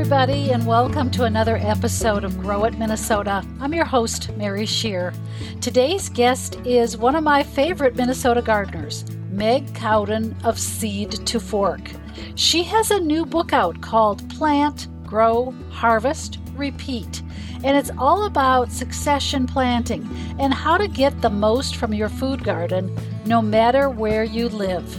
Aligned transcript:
everybody, 0.00 0.50
and 0.50 0.66
welcome 0.66 1.10
to 1.10 1.24
another 1.24 1.58
episode 1.58 2.24
of 2.24 2.40
Grow 2.40 2.64
It 2.64 2.78
Minnesota. 2.78 3.44
I'm 3.60 3.74
your 3.74 3.84
host, 3.84 4.34
Mary 4.34 4.62
Schier. 4.62 5.14
Today's 5.60 6.08
guest 6.08 6.56
is 6.64 6.96
one 6.96 7.14
of 7.14 7.22
my 7.22 7.42
favorite 7.42 7.96
Minnesota 7.96 8.40
gardeners, 8.40 9.04
Meg 9.30 9.74
Cowden 9.74 10.34
of 10.42 10.58
Seed 10.58 11.10
to 11.26 11.38
Fork. 11.38 11.90
She 12.34 12.62
has 12.62 12.90
a 12.90 12.98
new 12.98 13.26
book 13.26 13.52
out 13.52 13.82
called 13.82 14.26
Plant, 14.30 14.88
Grow, 15.04 15.54
Harvest, 15.68 16.38
Repeat, 16.54 17.20
and 17.62 17.76
it's 17.76 17.90
all 17.98 18.24
about 18.24 18.72
succession 18.72 19.46
planting 19.46 20.08
and 20.38 20.54
how 20.54 20.78
to 20.78 20.88
get 20.88 21.20
the 21.20 21.28
most 21.28 21.76
from 21.76 21.92
your 21.92 22.08
food 22.08 22.42
garden 22.42 22.96
no 23.26 23.42
matter 23.42 23.90
where 23.90 24.24
you 24.24 24.48
live. 24.48 24.98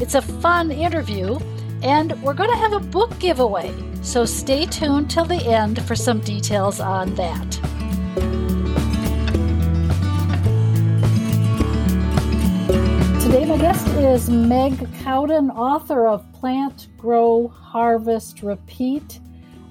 It's 0.00 0.14
a 0.14 0.22
fun 0.22 0.70
interview, 0.70 1.38
and 1.82 2.20
we're 2.22 2.32
going 2.32 2.50
to 2.50 2.56
have 2.56 2.72
a 2.72 2.80
book 2.80 3.16
giveaway. 3.18 3.87
So 4.08 4.24
stay 4.24 4.64
tuned 4.64 5.10
till 5.10 5.26
the 5.26 5.36
end 5.36 5.86
for 5.86 5.94
some 5.94 6.20
details 6.20 6.80
on 6.80 7.14
that. 7.16 7.50
Today, 13.20 13.44
my 13.44 13.58
guest 13.58 13.86
is 13.98 14.30
Meg 14.30 14.88
Cowden, 15.00 15.50
author 15.50 16.06
of 16.06 16.24
Plant, 16.32 16.88
Grow, 16.96 17.48
Harvest, 17.48 18.42
Repeat. 18.42 19.20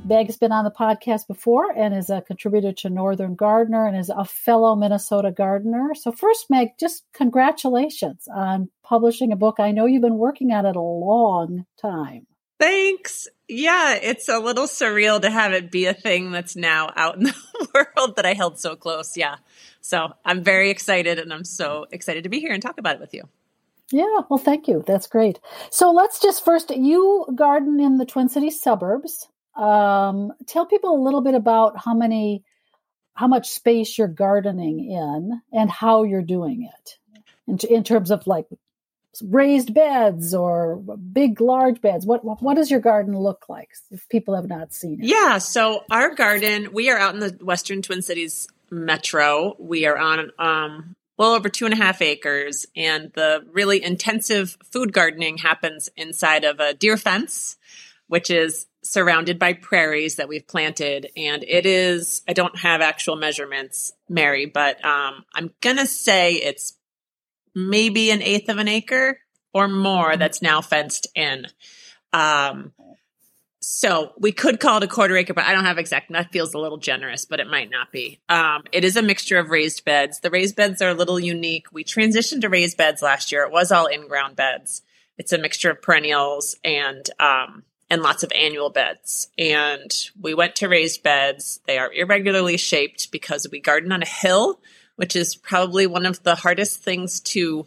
Meg's 0.05 0.38
been 0.38 0.51
on 0.51 0.65
the 0.65 0.71
podcast 0.71 1.25
before 1.25 1.71
and 1.75 1.95
is 1.95 2.11
a 2.11 2.21
contributor 2.21 2.71
to 2.73 2.91
Northern 2.91 3.33
Gardener 3.33 3.88
and 3.88 3.97
is 3.97 4.11
a 4.11 4.23
fellow 4.23 4.75
Minnesota 4.75 5.31
gardener. 5.31 5.95
So, 5.95 6.11
first, 6.11 6.45
Meg, 6.51 6.77
just 6.79 7.05
congratulations 7.11 8.27
on 8.31 8.69
publishing 8.83 9.31
a 9.31 9.35
book. 9.35 9.55
I 9.57 9.71
know 9.71 9.88
you've 9.88 10.03
been 10.03 10.19
working 10.19 10.51
on 10.51 10.67
it 10.67 10.75
a 10.75 10.79
long 10.79 11.65
time. 11.81 12.27
Thanks. 12.59 13.27
Yeah, 13.47 13.95
it's 14.02 14.27
a 14.27 14.39
little 14.39 14.66
surreal 14.66 15.22
to 15.22 15.30
have 15.30 15.53
it 15.53 15.72
be 15.72 15.86
a 15.86 15.94
thing 15.94 16.31
that's 16.31 16.55
now 16.55 16.91
out 16.95 17.17
in 17.17 17.23
the 17.23 17.36
world 17.73 18.16
that 18.16 18.25
I 18.25 18.33
held 18.33 18.59
so 18.59 18.75
close. 18.75 19.16
Yeah. 19.16 19.38
So 19.81 20.13
I'm 20.25 20.44
very 20.44 20.69
excited 20.69 21.19
and 21.19 21.31
I'm 21.31 21.45
so 21.45 21.85
excited 21.91 22.23
to 22.23 22.30
be 22.30 22.39
here 22.39 22.52
and 22.52 22.61
talk 22.61 22.78
about 22.78 22.95
it 22.95 23.02
with 23.02 23.13
you. 23.13 23.23
Yeah, 23.91 24.22
well, 24.30 24.38
thank 24.38 24.67
you. 24.67 24.83
That's 24.85 25.08
great. 25.08 25.39
So 25.72 25.91
let's 25.91 26.19
just 26.19 26.44
first, 26.44 26.75
you 26.75 27.25
garden 27.35 27.80
in 27.80 27.97
the 27.97 28.05
Twin 28.05 28.28
Cities 28.28 28.61
suburbs. 28.61 29.30
Um, 29.55 30.33
tell 30.45 30.66
people 30.66 30.94
a 30.94 31.03
little 31.03 31.22
bit 31.22 31.35
about 31.35 31.78
how 31.78 31.94
many, 31.94 32.44
how 33.13 33.28
much 33.28 33.50
space 33.50 33.97
you're 33.97 34.09
gardening 34.09 34.91
in 34.91 35.41
and 35.53 35.72
how 35.72 36.03
you're 36.03 36.22
doing 36.22 36.69
it 36.69 36.97
in, 37.47 37.58
in 37.73 37.83
terms 37.83 38.11
of 38.11 38.28
like 38.28 38.47
raised 39.25 39.73
beds 39.73 40.33
or 40.33 40.77
big 40.77 41.41
large 41.41 41.81
beds. 41.81 42.05
What 42.05 42.23
what 42.23 42.55
does 42.55 42.71
your 42.71 42.79
garden 42.79 43.17
look 43.17 43.45
like 43.49 43.71
if 43.91 44.07
people 44.09 44.35
have 44.35 44.47
not 44.47 44.73
seen 44.73 45.01
it? 45.01 45.05
Yeah 45.05 45.37
so 45.37 45.83
our 45.89 46.13
garden 46.13 46.69
we 46.73 46.89
are 46.89 46.97
out 46.97 47.13
in 47.13 47.19
the 47.19 47.38
western 47.41 47.81
twin 47.81 48.01
cities 48.01 48.47
metro. 48.69 49.55
We 49.59 49.85
are 49.85 49.97
on 49.97 50.31
um 50.39 50.95
well 51.17 51.33
over 51.33 51.49
two 51.49 51.65
and 51.65 51.73
a 51.73 51.77
half 51.77 52.01
acres 52.01 52.65
and 52.75 53.11
the 53.13 53.45
really 53.51 53.83
intensive 53.83 54.57
food 54.71 54.93
gardening 54.93 55.38
happens 55.38 55.89
inside 55.95 56.43
of 56.43 56.59
a 56.59 56.73
deer 56.73 56.97
fence 56.97 57.57
which 58.07 58.29
is 58.29 58.67
surrounded 58.83 59.38
by 59.38 59.51
prairies 59.51 60.15
that 60.15 60.29
we've 60.29 60.47
planted. 60.47 61.09
And 61.17 61.43
it 61.43 61.65
is 61.65 62.21
i 62.27 62.33
don't 62.33 62.57
have 62.59 62.81
actual 62.81 63.15
measurements 63.15 63.93
mary 64.09 64.45
but 64.45 64.83
um, 64.85 65.25
i'm 65.33 65.51
gonna 65.61 65.85
say 65.88 66.33
it's 66.35 66.77
maybe 67.58 68.11
an 68.11 68.22
eighth 68.22 68.50
of 68.50 68.59
an 68.59 68.67
acre 68.67 69.19
or 69.52 69.67
more 69.67 70.11
mm-hmm. 70.11 70.19
that's 70.19 70.41
now 70.41 70.61
fenced 70.61 71.08
in. 71.16 71.47
Um, 72.13 72.73
so 73.59 74.13
we 74.17 74.31
could 74.31 74.59
call 74.59 74.77
it 74.77 74.83
a 74.83 74.88
quarter 74.88 75.17
acre, 75.17 75.33
but 75.33 75.45
I 75.45 75.53
don't 75.53 75.66
have 75.66 75.80
exact. 75.80 76.11
That 76.11 76.31
feels 76.31 76.53
a 76.53 76.59
little 76.59 76.78
generous, 76.78 77.25
but 77.25 77.39
it 77.39 77.47
might 77.47 77.69
not 77.69 77.91
be. 77.91 78.19
Um, 78.29 78.63
it 78.72 78.85
is 78.85 78.95
a 78.95 79.01
mixture 79.01 79.40
of 79.40 79.50
raised 79.50 79.84
beds. 79.84 80.19
The 80.19 80.29
raised 80.29 80.56
beds 80.56 80.81
are 80.81 80.90
a 80.90 80.94
little 80.94 81.19
unique. 81.19 81.68
We 81.73 81.84
transitioned 81.84 82.41
to 82.41 82.50
raised 82.50 82.78
beds 82.78 83.01
last 83.01 83.31
year. 83.31 83.44
It 83.44 83.51
was 83.51 83.72
all 83.72 83.88
in-ground 83.88 84.35
beds. 84.35 84.84
It's 85.18 85.34
a 85.34 85.38
mixture 85.38 85.72
of 85.72 85.81
perennials 85.81 86.56
and 86.63 87.09
um, 87.19 87.63
and 87.89 88.03
lots 88.03 88.22
of 88.24 88.31
annual 88.34 88.69
beds. 88.69 89.28
And 89.38 89.91
we 90.22 90.34
went 90.34 90.57
to 90.57 90.69
raised 90.69 91.01
beds. 91.03 91.59
They 91.66 91.78
are 91.78 91.91
irregularly 91.91 92.57
shaped 92.57 93.12
because 93.12 93.47
we 93.51 93.59
garden 93.59 93.91
on 93.91 94.03
a 94.03 94.07
hill 94.07 94.59
which 94.97 95.16
is 95.16 95.35
probably 95.35 95.88
one 95.88 96.06
of 96.06 96.22
the 96.24 96.35
hardest 96.35 96.84
things 96.84 97.22
to 97.22 97.66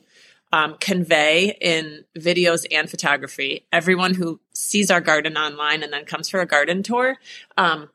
um, 0.52 0.76
convey 0.80 1.56
in 1.60 2.04
videos 2.18 2.66
and 2.70 2.90
photography. 2.90 3.66
Everyone 3.72 4.14
who 4.14 4.40
sees 4.52 4.90
our 4.90 5.00
garden 5.00 5.36
online 5.36 5.82
and 5.82 5.92
then 5.92 6.04
comes 6.04 6.28
for 6.28 6.40
a 6.40 6.46
garden 6.46 6.82
tour 6.82 7.16
um, 7.56 7.88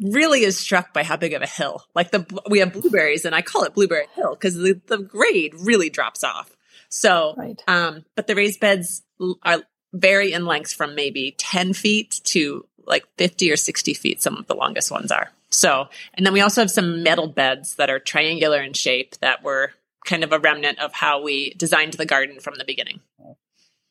really 0.00 0.44
is 0.44 0.58
struck 0.58 0.94
by 0.94 1.02
how 1.02 1.16
big 1.16 1.32
of 1.32 1.42
a 1.42 1.46
hill. 1.46 1.82
Like 1.94 2.10
the 2.10 2.24
we 2.48 2.60
have 2.60 2.72
blueberries, 2.72 3.24
and 3.24 3.34
I 3.34 3.42
call 3.42 3.64
it 3.64 3.74
Blueberry 3.74 4.06
Hill 4.14 4.34
because 4.34 4.54
the, 4.54 4.80
the 4.86 4.98
grade 4.98 5.54
really 5.54 5.90
drops 5.90 6.24
off. 6.24 6.56
So, 6.88 7.34
right. 7.36 7.60
um, 7.66 8.04
but 8.14 8.26
the 8.26 8.36
raised 8.36 8.60
beds 8.60 9.02
are 9.42 9.62
vary 9.92 10.32
in 10.32 10.46
length 10.46 10.72
from 10.72 10.94
maybe 10.94 11.34
ten 11.38 11.72
feet 11.72 12.20
to 12.24 12.66
like 12.86 13.04
fifty 13.18 13.50
or 13.50 13.56
sixty 13.56 13.94
feet. 13.94 14.22
Some 14.22 14.36
of 14.36 14.46
the 14.46 14.54
longest 14.54 14.92
ones 14.92 15.10
are. 15.10 15.30
So, 15.54 15.88
and 16.14 16.26
then 16.26 16.32
we 16.32 16.40
also 16.40 16.60
have 16.60 16.70
some 16.70 17.02
metal 17.02 17.28
beds 17.28 17.76
that 17.76 17.90
are 17.90 17.98
triangular 17.98 18.60
in 18.60 18.72
shape 18.72 19.16
that 19.20 19.42
were 19.42 19.72
kind 20.04 20.24
of 20.24 20.32
a 20.32 20.38
remnant 20.38 20.78
of 20.80 20.92
how 20.92 21.22
we 21.22 21.54
designed 21.54 21.94
the 21.94 22.06
garden 22.06 22.40
from 22.40 22.54
the 22.58 22.64
beginning. 22.64 23.00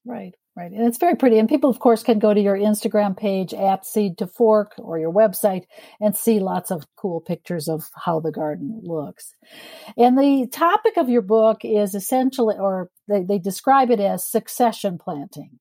Right, 0.06 0.34
right. 0.58 0.72
And 0.72 0.86
it's 0.86 0.98
very 0.98 1.16
pretty. 1.16 1.40
And 1.40 1.48
people, 1.48 1.70
of 1.70 1.80
course, 1.80 2.04
can 2.04 2.20
go 2.20 2.34
to 2.34 2.42
your 2.42 2.58
Instagram 2.58 3.16
page 3.16 3.54
at 3.54 3.86
Seed 3.86 4.18
to 4.18 4.28
Fork 4.28 4.74
or 4.78 5.00
your 5.00 5.14
website 5.14 5.64
and 6.02 6.14
see 6.16 6.40
lots 6.40 6.72
of 6.72 6.86
cool 6.98 7.22
pictures 7.22 7.70
of 7.70 7.90
how 7.96 8.20
the 8.20 8.32
garden 8.32 8.82
looks. 8.84 9.34
And 9.98 10.18
the 10.18 10.48
topic 10.52 10.98
of 10.98 11.08
your 11.08 11.22
book 11.22 11.62
is 11.64 11.96
essentially, 11.96 12.56
or 12.60 12.90
they, 13.08 13.24
they 13.24 13.40
describe 13.40 13.90
it 13.90 14.02
as 14.02 14.30
succession 14.30 14.98
planting. 14.98 15.60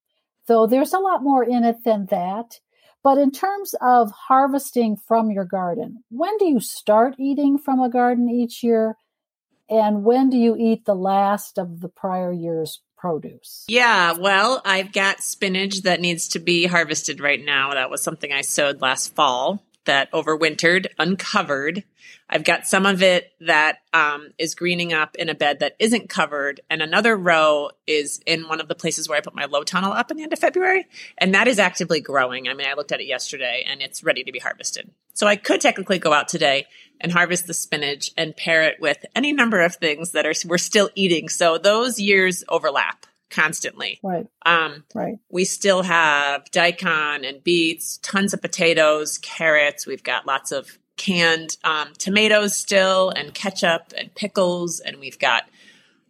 Though 0.48 0.66
there's 0.66 0.92
a 0.92 0.98
lot 0.98 1.22
more 1.22 1.44
in 1.44 1.62
it 1.62 1.84
than 1.84 2.06
that. 2.06 2.58
But 3.02 3.18
in 3.18 3.32
terms 3.32 3.74
of 3.80 4.12
harvesting 4.12 4.96
from 4.96 5.30
your 5.30 5.44
garden, 5.44 6.04
when 6.10 6.36
do 6.38 6.46
you 6.46 6.60
start 6.60 7.16
eating 7.18 7.58
from 7.58 7.80
a 7.80 7.88
garden 7.88 8.28
each 8.28 8.62
year? 8.62 8.96
And 9.68 10.04
when 10.04 10.30
do 10.30 10.36
you 10.36 10.56
eat 10.56 10.84
the 10.84 10.94
last 10.94 11.58
of 11.58 11.80
the 11.80 11.88
prior 11.88 12.32
year's 12.32 12.80
produce? 12.96 13.64
Yeah, 13.68 14.12
well, 14.12 14.62
I've 14.64 14.92
got 14.92 15.22
spinach 15.22 15.82
that 15.82 16.00
needs 16.00 16.28
to 16.28 16.38
be 16.38 16.66
harvested 16.66 17.20
right 17.20 17.44
now. 17.44 17.74
That 17.74 17.90
was 17.90 18.02
something 18.02 18.32
I 18.32 18.42
sowed 18.42 18.80
last 18.80 19.14
fall 19.14 19.62
that 19.84 20.10
overwintered 20.12 20.86
uncovered. 20.98 21.84
I've 22.28 22.44
got 22.44 22.66
some 22.66 22.86
of 22.86 23.02
it 23.02 23.30
that 23.40 23.78
um, 23.92 24.30
is 24.38 24.54
greening 24.54 24.92
up 24.92 25.16
in 25.16 25.28
a 25.28 25.34
bed 25.34 25.60
that 25.60 25.76
isn't 25.78 26.08
covered, 26.08 26.60
and 26.70 26.80
another 26.80 27.16
row 27.16 27.70
is 27.86 28.20
in 28.26 28.48
one 28.48 28.60
of 28.60 28.68
the 28.68 28.74
places 28.74 29.08
where 29.08 29.18
I 29.18 29.20
put 29.20 29.34
my 29.34 29.44
low 29.44 29.64
tunnel 29.64 29.92
up 29.92 30.10
in 30.10 30.16
the 30.16 30.22
end 30.22 30.32
of 30.32 30.38
February, 30.38 30.86
and 31.18 31.34
that 31.34 31.46
is 31.46 31.58
actively 31.58 32.00
growing. 32.00 32.48
I 32.48 32.54
mean, 32.54 32.66
I 32.66 32.74
looked 32.74 32.92
at 32.92 33.00
it 33.00 33.06
yesterday, 33.06 33.64
and 33.68 33.82
it's 33.82 34.02
ready 34.02 34.24
to 34.24 34.32
be 34.32 34.38
harvested. 34.38 34.90
So 35.14 35.26
I 35.26 35.36
could 35.36 35.60
technically 35.60 35.98
go 35.98 36.12
out 36.12 36.28
today 36.28 36.66
and 37.00 37.12
harvest 37.12 37.46
the 37.46 37.54
spinach 37.54 38.12
and 38.16 38.36
pair 38.36 38.62
it 38.62 38.80
with 38.80 39.04
any 39.14 39.32
number 39.32 39.60
of 39.60 39.76
things 39.76 40.12
that 40.12 40.24
are 40.24 40.32
we're 40.46 40.58
still 40.58 40.88
eating. 40.94 41.28
So 41.28 41.58
those 41.58 41.98
years 41.98 42.44
overlap 42.48 43.06
constantly. 43.32 43.98
Right. 44.02 44.26
Um, 44.46 44.84
right. 44.94 45.18
We 45.30 45.44
still 45.44 45.82
have 45.82 46.48
daikon 46.52 47.24
and 47.24 47.42
beets, 47.42 47.98
tons 47.98 48.32
of 48.32 48.40
potatoes, 48.40 49.18
carrots. 49.18 49.86
We've 49.86 50.02
got 50.02 50.26
lots 50.26 50.52
of 50.52 50.78
canned 50.96 51.56
um, 51.64 51.88
tomatoes 51.98 52.56
still, 52.56 53.10
and 53.10 53.34
ketchup 53.34 53.92
and 53.96 54.14
pickles, 54.14 54.78
and 54.78 54.98
we've 54.98 55.18
got 55.18 55.44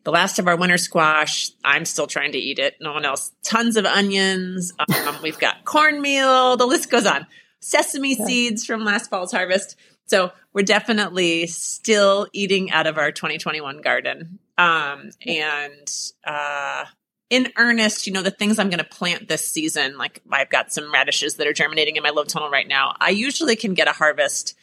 the 0.05 0.11
last 0.11 0.39
of 0.39 0.49
our 0.49 0.57
winter 0.57 0.77
squash. 0.77 1.51
I'm 1.65 1.85
still 1.85 2.07
trying 2.07 2.33
to 2.33 2.39
eat 2.39 2.59
it. 2.59 2.77
No 2.81 2.93
one 2.93 3.05
else. 3.05 3.33
Tons 3.45 3.77
of 3.77 3.87
onions. 3.87 4.73
Um, 4.79 5.17
we've 5.23 5.39
got 5.39 5.65
cornmeal. 5.65 6.57
The 6.57 6.67
list 6.67 6.91
goes 6.91 7.07
on. 7.07 7.27
Sesame 7.61 8.15
okay. 8.15 8.25
seeds 8.25 8.67
from 8.67 8.85
last 8.85 9.09
fall's 9.09 9.31
harvest. 9.31 9.77
So 10.07 10.33
we're 10.53 10.63
definitely 10.63 11.47
still 11.47 12.27
eating 12.33 12.71
out 12.73 12.87
of 12.87 12.99
our 12.99 13.13
2021 13.13 13.81
garden. 13.81 14.41
Um, 14.59 15.11
and 15.25 15.91
uh, 16.27 16.85
in 17.33 17.51
earnest, 17.57 18.07
you 18.07 18.13
know, 18.13 18.21
the 18.21 18.31
things 18.31 18.59
I'm 18.59 18.69
going 18.69 18.77
to 18.77 18.85
plant 18.85 19.27
this 19.27 19.49
season, 19.49 19.97
like 19.97 20.21
I've 20.31 20.51
got 20.51 20.71
some 20.71 20.93
radishes 20.93 21.37
that 21.37 21.47
are 21.47 21.55
germinating 21.55 21.97
in 21.97 22.03
my 22.03 22.11
low 22.11 22.25
tunnel 22.25 22.51
right 22.51 22.69
now. 22.69 22.95
I 23.01 23.09
usually 23.09 23.57
can 23.57 23.73
get 23.73 23.89
a 23.89 23.93
harvest 23.93 24.55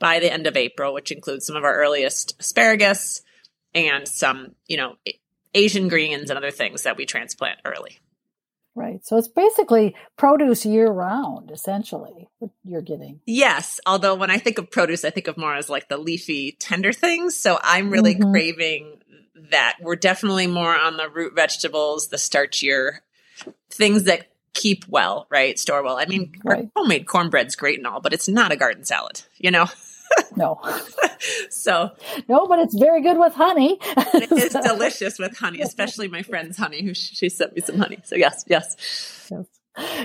by 0.00 0.18
the 0.18 0.30
end 0.30 0.48
of 0.48 0.56
April, 0.56 0.92
which 0.92 1.12
includes 1.12 1.46
some 1.46 1.54
of 1.54 1.62
our 1.62 1.72
earliest 1.76 2.34
asparagus 2.40 3.22
and 3.72 4.08
some, 4.08 4.56
you 4.66 4.76
know, 4.76 4.96
Asian 5.54 5.86
greens 5.86 6.28
and 6.28 6.36
other 6.36 6.50
things 6.50 6.82
that 6.82 6.96
we 6.96 7.06
transplant 7.06 7.60
early. 7.64 8.00
Right. 8.74 9.06
So 9.06 9.16
it's 9.16 9.28
basically 9.28 9.94
produce 10.16 10.66
year 10.66 10.90
round, 10.90 11.52
essentially, 11.52 12.28
what 12.40 12.50
you're 12.64 12.82
getting. 12.82 13.20
Yes. 13.26 13.78
Although 13.86 14.16
when 14.16 14.32
I 14.32 14.38
think 14.38 14.58
of 14.58 14.72
produce, 14.72 15.04
I 15.04 15.10
think 15.10 15.28
of 15.28 15.36
more 15.36 15.54
as 15.54 15.68
like 15.68 15.88
the 15.88 15.98
leafy, 15.98 16.56
tender 16.58 16.92
things. 16.92 17.36
So 17.36 17.60
I'm 17.62 17.90
really 17.90 18.16
mm-hmm. 18.16 18.32
craving 18.32 18.97
that 19.50 19.76
we're 19.80 19.96
definitely 19.96 20.46
more 20.46 20.76
on 20.76 20.96
the 20.96 21.08
root 21.08 21.34
vegetables, 21.34 22.08
the 22.08 22.16
starchier 22.16 22.98
things 23.70 24.04
that 24.04 24.28
keep 24.54 24.84
well, 24.88 25.26
right? 25.30 25.58
Store 25.58 25.82
well. 25.82 25.96
I 25.98 26.06
mean, 26.06 26.32
Right. 26.44 26.68
homemade 26.74 27.06
cornbread's 27.06 27.54
great 27.56 27.78
and 27.78 27.86
all, 27.86 28.00
but 28.00 28.12
it's 28.12 28.28
not 28.28 28.50
a 28.52 28.56
garden 28.56 28.84
salad, 28.84 29.22
you 29.36 29.50
know? 29.50 29.66
No, 30.36 30.60
So 31.50 31.90
no, 32.28 32.46
but 32.46 32.58
it's 32.60 32.74
very 32.78 33.02
good 33.02 33.18
with 33.18 33.34
honey. 33.34 33.78
it 33.80 34.32
is 34.32 34.52
delicious 34.64 35.18
with 35.18 35.36
honey, 35.36 35.60
especially 35.60 36.08
my 36.08 36.22
friend's 36.22 36.56
honey, 36.56 36.82
who 36.82 36.94
she 36.94 37.28
sent 37.28 37.54
me 37.54 37.60
some 37.60 37.78
honey. 37.78 37.98
So 38.04 38.16
yes, 38.16 38.44
yes, 38.48 39.28
yes. 39.30 39.44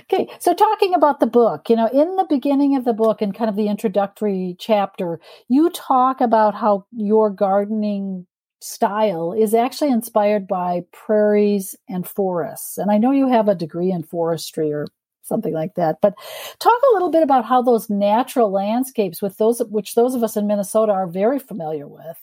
Okay, 0.03 0.27
so 0.39 0.53
talking 0.53 0.93
about 0.93 1.19
the 1.19 1.25
book, 1.25 1.69
you 1.69 1.75
know, 1.75 1.87
in 1.87 2.15
the 2.15 2.25
beginning 2.29 2.75
of 2.75 2.85
the 2.85 2.93
book 2.93 3.21
and 3.21 3.33
kind 3.33 3.49
of 3.49 3.55
the 3.55 3.67
introductory 3.67 4.55
chapter, 4.59 5.19
you 5.47 5.69
talk 5.71 6.21
about 6.21 6.53
how 6.53 6.85
your 6.91 7.29
gardening 7.31 8.27
style 8.63 9.33
is 9.33 9.53
actually 9.53 9.91
inspired 9.91 10.47
by 10.47 10.83
prairies 10.91 11.75
and 11.89 12.07
forests. 12.07 12.77
And 12.77 12.89
I 12.89 12.97
know 12.97 13.11
you 13.11 13.27
have 13.27 13.49
a 13.49 13.55
degree 13.55 13.91
in 13.91 14.03
forestry 14.03 14.71
or 14.71 14.87
something 15.21 15.53
like 15.53 15.75
that, 15.75 15.99
but 16.01 16.15
talk 16.59 16.81
a 16.81 16.93
little 16.93 17.11
bit 17.11 17.23
about 17.23 17.45
how 17.45 17.61
those 17.61 17.89
natural 17.89 18.51
landscapes 18.51 19.21
with 19.21 19.37
those 19.37 19.59
which 19.69 19.95
those 19.95 20.15
of 20.15 20.23
us 20.23 20.37
in 20.37 20.47
Minnesota 20.47 20.93
are 20.93 21.07
very 21.07 21.39
familiar 21.39 21.87
with 21.87 22.17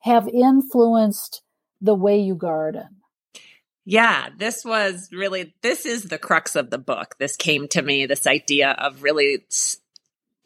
have 0.00 0.28
influenced 0.28 1.42
the 1.80 1.94
way 1.94 2.18
you 2.18 2.34
garden. 2.34 2.96
Yeah, 3.84 4.28
this 4.36 4.64
was 4.64 5.08
really 5.12 5.54
this 5.62 5.86
is 5.86 6.04
the 6.04 6.18
crux 6.18 6.56
of 6.56 6.70
the 6.70 6.78
book. 6.78 7.16
This 7.18 7.36
came 7.36 7.68
to 7.68 7.82
me 7.82 8.04
this 8.04 8.26
idea 8.26 8.70
of 8.72 9.02
really 9.02 9.46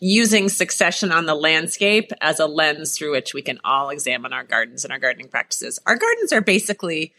using 0.01 0.49
succession 0.49 1.13
on 1.13 1.27
the 1.27 1.35
landscape 1.35 2.11
as 2.21 2.41
a 2.41 2.47
lens 2.47 2.97
through 2.97 3.13
which 3.13 3.33
we 3.33 3.43
can 3.43 3.61
all 3.65 3.91
examine 3.91 4.33
our 4.33 4.45
gardens 4.45 4.85
and 4.85 4.93
our 4.93 4.99
gardening 4.99 5.29
practices. 5.29 5.79
Our 5.87 5.97
gardens 5.97 6.33
are 6.33 6.41
basically 6.41 7.15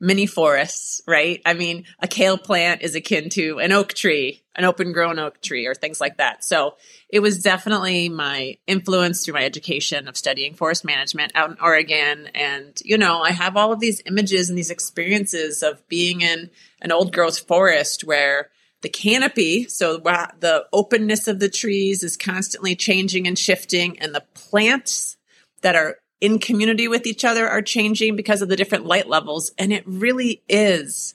mini 0.00 0.26
forests, 0.26 1.02
right? 1.06 1.42
I 1.44 1.52
mean, 1.52 1.84
a 2.00 2.08
kale 2.08 2.38
plant 2.38 2.80
is 2.82 2.94
akin 2.94 3.28
to 3.30 3.58
an 3.58 3.70
oak 3.70 3.92
tree, 3.92 4.42
an 4.56 4.64
open 4.64 4.92
grown 4.92 5.18
oak 5.18 5.42
tree, 5.42 5.66
or 5.66 5.74
things 5.74 6.00
like 6.00 6.16
that. 6.16 6.42
So 6.42 6.76
it 7.10 7.20
was 7.20 7.42
definitely 7.42 8.08
my 8.08 8.56
influence 8.66 9.24
through 9.24 9.34
my 9.34 9.44
education 9.44 10.08
of 10.08 10.16
studying 10.16 10.54
forest 10.54 10.84
management 10.84 11.32
out 11.34 11.50
in 11.50 11.56
Oregon. 11.60 12.28
And, 12.34 12.80
you 12.82 12.96
know, 12.96 13.20
I 13.20 13.32
have 13.32 13.56
all 13.56 13.72
of 13.72 13.80
these 13.80 14.02
images 14.06 14.48
and 14.48 14.56
these 14.56 14.70
experiences 14.70 15.62
of 15.62 15.86
being 15.88 16.22
in 16.22 16.50
an 16.80 16.92
old 16.92 17.12
growth 17.12 17.40
forest 17.40 18.02
where 18.02 18.48
the 18.82 18.88
canopy, 18.88 19.68
so 19.68 19.98
the 19.98 20.66
openness 20.72 21.28
of 21.28 21.38
the 21.38 21.50
trees 21.50 22.02
is 22.02 22.16
constantly 22.16 22.74
changing 22.74 23.26
and 23.26 23.38
shifting, 23.38 23.98
and 23.98 24.14
the 24.14 24.24
plants 24.34 25.16
that 25.60 25.76
are 25.76 25.98
in 26.20 26.38
community 26.38 26.88
with 26.88 27.06
each 27.06 27.24
other 27.24 27.48
are 27.48 27.62
changing 27.62 28.16
because 28.16 28.42
of 28.42 28.48
the 28.48 28.56
different 28.56 28.86
light 28.86 29.08
levels. 29.08 29.52
And 29.58 29.72
it 29.72 29.84
really 29.86 30.42
is 30.48 31.14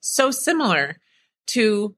so 0.00 0.30
similar 0.30 0.98
to 1.48 1.94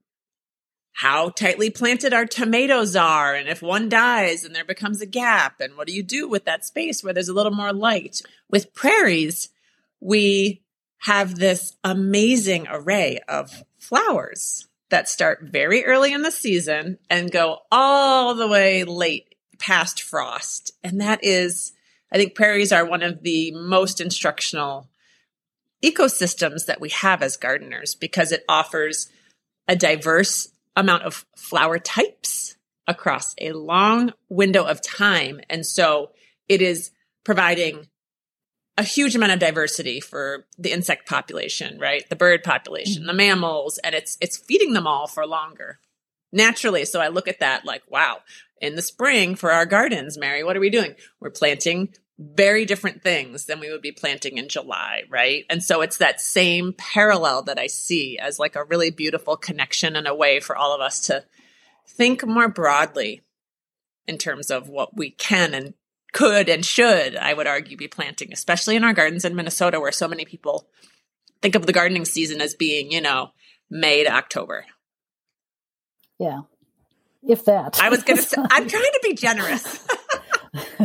how 0.93 1.31
tightly 1.31 1.71
planted 1.71 2.15
our 2.15 2.27
tomatoes 2.27 2.95
are. 2.95 3.35
And 3.35 3.49
if 3.49 3.61
one 3.63 3.89
dies 3.89 4.45
and 4.45 4.55
there 4.55 4.65
becomes 4.65 5.01
a 5.01 5.07
gap, 5.07 5.61
and 5.61 5.77
what 5.77 5.89
do 5.89 5.93
you 5.93 6.05
do 6.05 6.29
with 6.29 6.45
that 6.45 6.65
space 6.65 7.03
where 7.03 7.13
there's 7.13 7.29
a 7.29 7.35
little 7.35 7.53
more 7.53 7.73
light? 7.73 8.23
With 8.49 8.73
prairies, 8.75 9.49
we 10.01 10.63
have 10.99 11.37
this 11.37 11.77
amazing 11.83 12.67
array 12.71 13.19
of 13.29 13.65
flowers 13.79 14.69
that 14.95 15.09
start 15.09 15.41
very 15.43 15.85
early 15.85 16.13
in 16.13 16.23
the 16.23 16.31
season 16.31 16.99
and 17.11 17.33
go 17.33 17.59
all 17.73 18.37
the 18.37 18.47
way 18.47 18.85
late 18.85 19.35
past 19.59 20.01
frost. 20.01 20.71
And 20.85 21.01
that 21.01 21.25
is, 21.25 21.73
I 22.13 22.17
think 22.17 22.37
prairies 22.37 22.71
are 22.71 22.87
one 22.87 23.03
of 23.03 23.21
the 23.25 23.51
most 23.51 24.01
instructional 24.01 24.89
ecosystems 25.85 26.67
that 26.67 26.81
we 26.81 26.91
have 26.91 27.25
as 27.25 27.37
gardeners 27.37 27.97
because 27.97 28.31
it 28.31 28.45
offers 28.49 29.09
a 29.67 29.75
diverse 29.75 30.51
amount 30.77 31.03
of 31.03 31.27
flower 31.37 31.81
types 31.81 32.57
across 32.87 33.35
a 33.41 33.51
long 33.51 34.13
window 34.29 34.63
of 34.63 34.81
time. 34.81 35.41
And 35.51 35.67
so 35.67 36.13
it 36.49 36.63
is 36.63 36.93
providing 37.25 37.89
a 38.77 38.83
huge 38.83 39.15
amount 39.15 39.33
of 39.33 39.39
diversity 39.39 40.01
for 40.01 40.47
the 40.59 40.73
insect 40.73 41.09
population, 41.09 41.79
right? 41.79 42.09
The 42.09 42.17
bird 42.17 42.43
population, 42.43 43.05
the 43.05 43.13
mm-hmm. 43.13 43.19
mammals, 43.19 43.79
and 43.79 43.95
it's 43.95 44.19
it's 44.21 44.37
feeding 44.37 44.73
them 44.73 44.87
all 44.87 45.07
for 45.07 45.27
longer. 45.27 45.79
Naturally, 46.33 46.85
so 46.85 47.01
I 47.01 47.09
look 47.09 47.29
at 47.29 47.41
that 47.41 47.65
like, 47.65 47.83
wow, 47.89 48.19
in 48.61 48.75
the 48.75 48.83
spring 48.83 49.37
for 49.37 49.53
our 49.53 49.67
gardens, 49.67 50.19
Mary, 50.19 50.43
what 50.43 50.57
are 50.57 50.61
we 50.61 50.71
doing? 50.71 50.97
We're 51.21 51.31
planting 51.31 51.95
very 52.19 52.65
different 52.65 53.03
things 53.03 53.45
than 53.47 53.61
we 53.61 53.71
would 53.71 53.83
be 53.83 53.93
planting 53.93 54.39
in 54.39 54.49
July, 54.49 55.03
right? 55.09 55.45
And 55.51 55.63
so 55.63 55.81
it's 55.81 55.99
that 55.99 56.21
same 56.21 56.73
parallel 56.73 57.43
that 57.43 57.59
I 57.59 57.67
see 57.67 58.19
as 58.19 58.39
like 58.39 58.57
a 58.57 58.65
really 58.65 58.91
beautiful 58.91 59.37
connection 59.37 59.97
and 59.97 60.07
a 60.07 60.15
way 60.15 60.41
for 60.41 60.57
all 60.57 60.75
of 60.75 60.81
us 60.81 61.01
to 61.07 61.25
think 61.87 62.27
more 62.27 62.49
broadly 62.49 63.23
in 64.07 64.19
terms 64.19 64.51
of 64.51 64.69
what 64.69 64.97
we 64.97 65.11
can 65.11 65.55
and 65.55 65.75
could 66.15 66.49
and 66.49 66.65
should, 66.65 67.17
I 67.17 67.35
would 67.35 67.47
argue, 67.47 67.77
be 67.77 67.89
planting, 67.89 68.33
especially 68.33 68.77
in 68.77 68.85
our 68.85 68.95
gardens 68.95 69.27
in 69.27 69.35
Minnesota, 69.35 69.81
where 69.81 69.93
so 69.93 70.09
many 70.09 70.25
people 70.25 70.67
think 71.43 71.55
of 71.55 71.67
the 71.67 71.73
gardening 71.75 72.07
season 72.07 72.41
as 72.41 72.55
being, 72.55 72.91
you 72.91 73.03
know, 73.03 73.33
May 73.69 74.05
to 74.05 74.11
October. 74.11 74.65
Yeah. 76.19 76.43
If 77.23 77.45
that. 77.45 77.79
I 77.83 77.91
was 77.91 78.03
going 78.03 78.17
to 78.21 78.23
say, 78.23 78.37
I'm 78.39 78.69
trying 78.69 78.83
to 78.83 79.01
be 79.03 79.15
generous. 79.15 79.87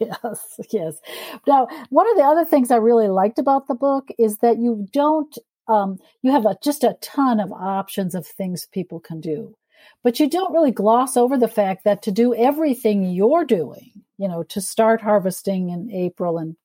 yes, 0.00 0.60
yes. 0.72 1.00
Now, 1.46 1.68
one 1.90 2.10
of 2.10 2.16
the 2.16 2.24
other 2.24 2.44
things 2.44 2.70
I 2.70 2.76
really 2.76 3.08
liked 3.08 3.38
about 3.38 3.68
the 3.68 3.74
book 3.74 4.08
is 4.18 4.38
that 4.38 4.58
you 4.58 4.88
don't, 4.92 5.36
um, 5.68 5.98
you 6.22 6.32
have 6.32 6.46
a, 6.46 6.56
just 6.62 6.82
a 6.82 6.96
ton 7.00 7.38
of 7.40 7.52
options 7.52 8.14
of 8.14 8.26
things 8.26 8.66
people 8.72 8.98
can 8.98 9.20
do, 9.20 9.54
but 10.02 10.20
you 10.20 10.28
don't 10.28 10.52
really 10.52 10.70
gloss 10.70 11.16
over 11.16 11.36
the 11.36 11.48
fact 11.48 11.84
that 11.84 12.02
to 12.02 12.12
do 12.12 12.34
everything 12.34 13.04
you're 13.04 13.44
doing, 13.44 13.90
you 14.18 14.28
know, 14.28 14.42
to 14.44 14.60
start 14.60 15.00
harvesting 15.00 15.70
in 15.70 15.90
April 15.90 16.38
and 16.38 16.56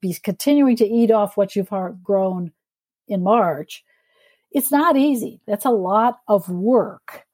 be 0.00 0.14
continuing 0.14 0.76
to 0.76 0.86
eat 0.86 1.10
off 1.10 1.36
what 1.36 1.54
you've 1.54 1.72
grown 2.02 2.52
in 3.06 3.22
March, 3.22 3.84
it's 4.50 4.72
not 4.72 4.96
easy. 4.96 5.40
That's 5.46 5.64
a 5.64 5.70
lot 5.70 6.20
of 6.28 6.48
work. 6.48 7.24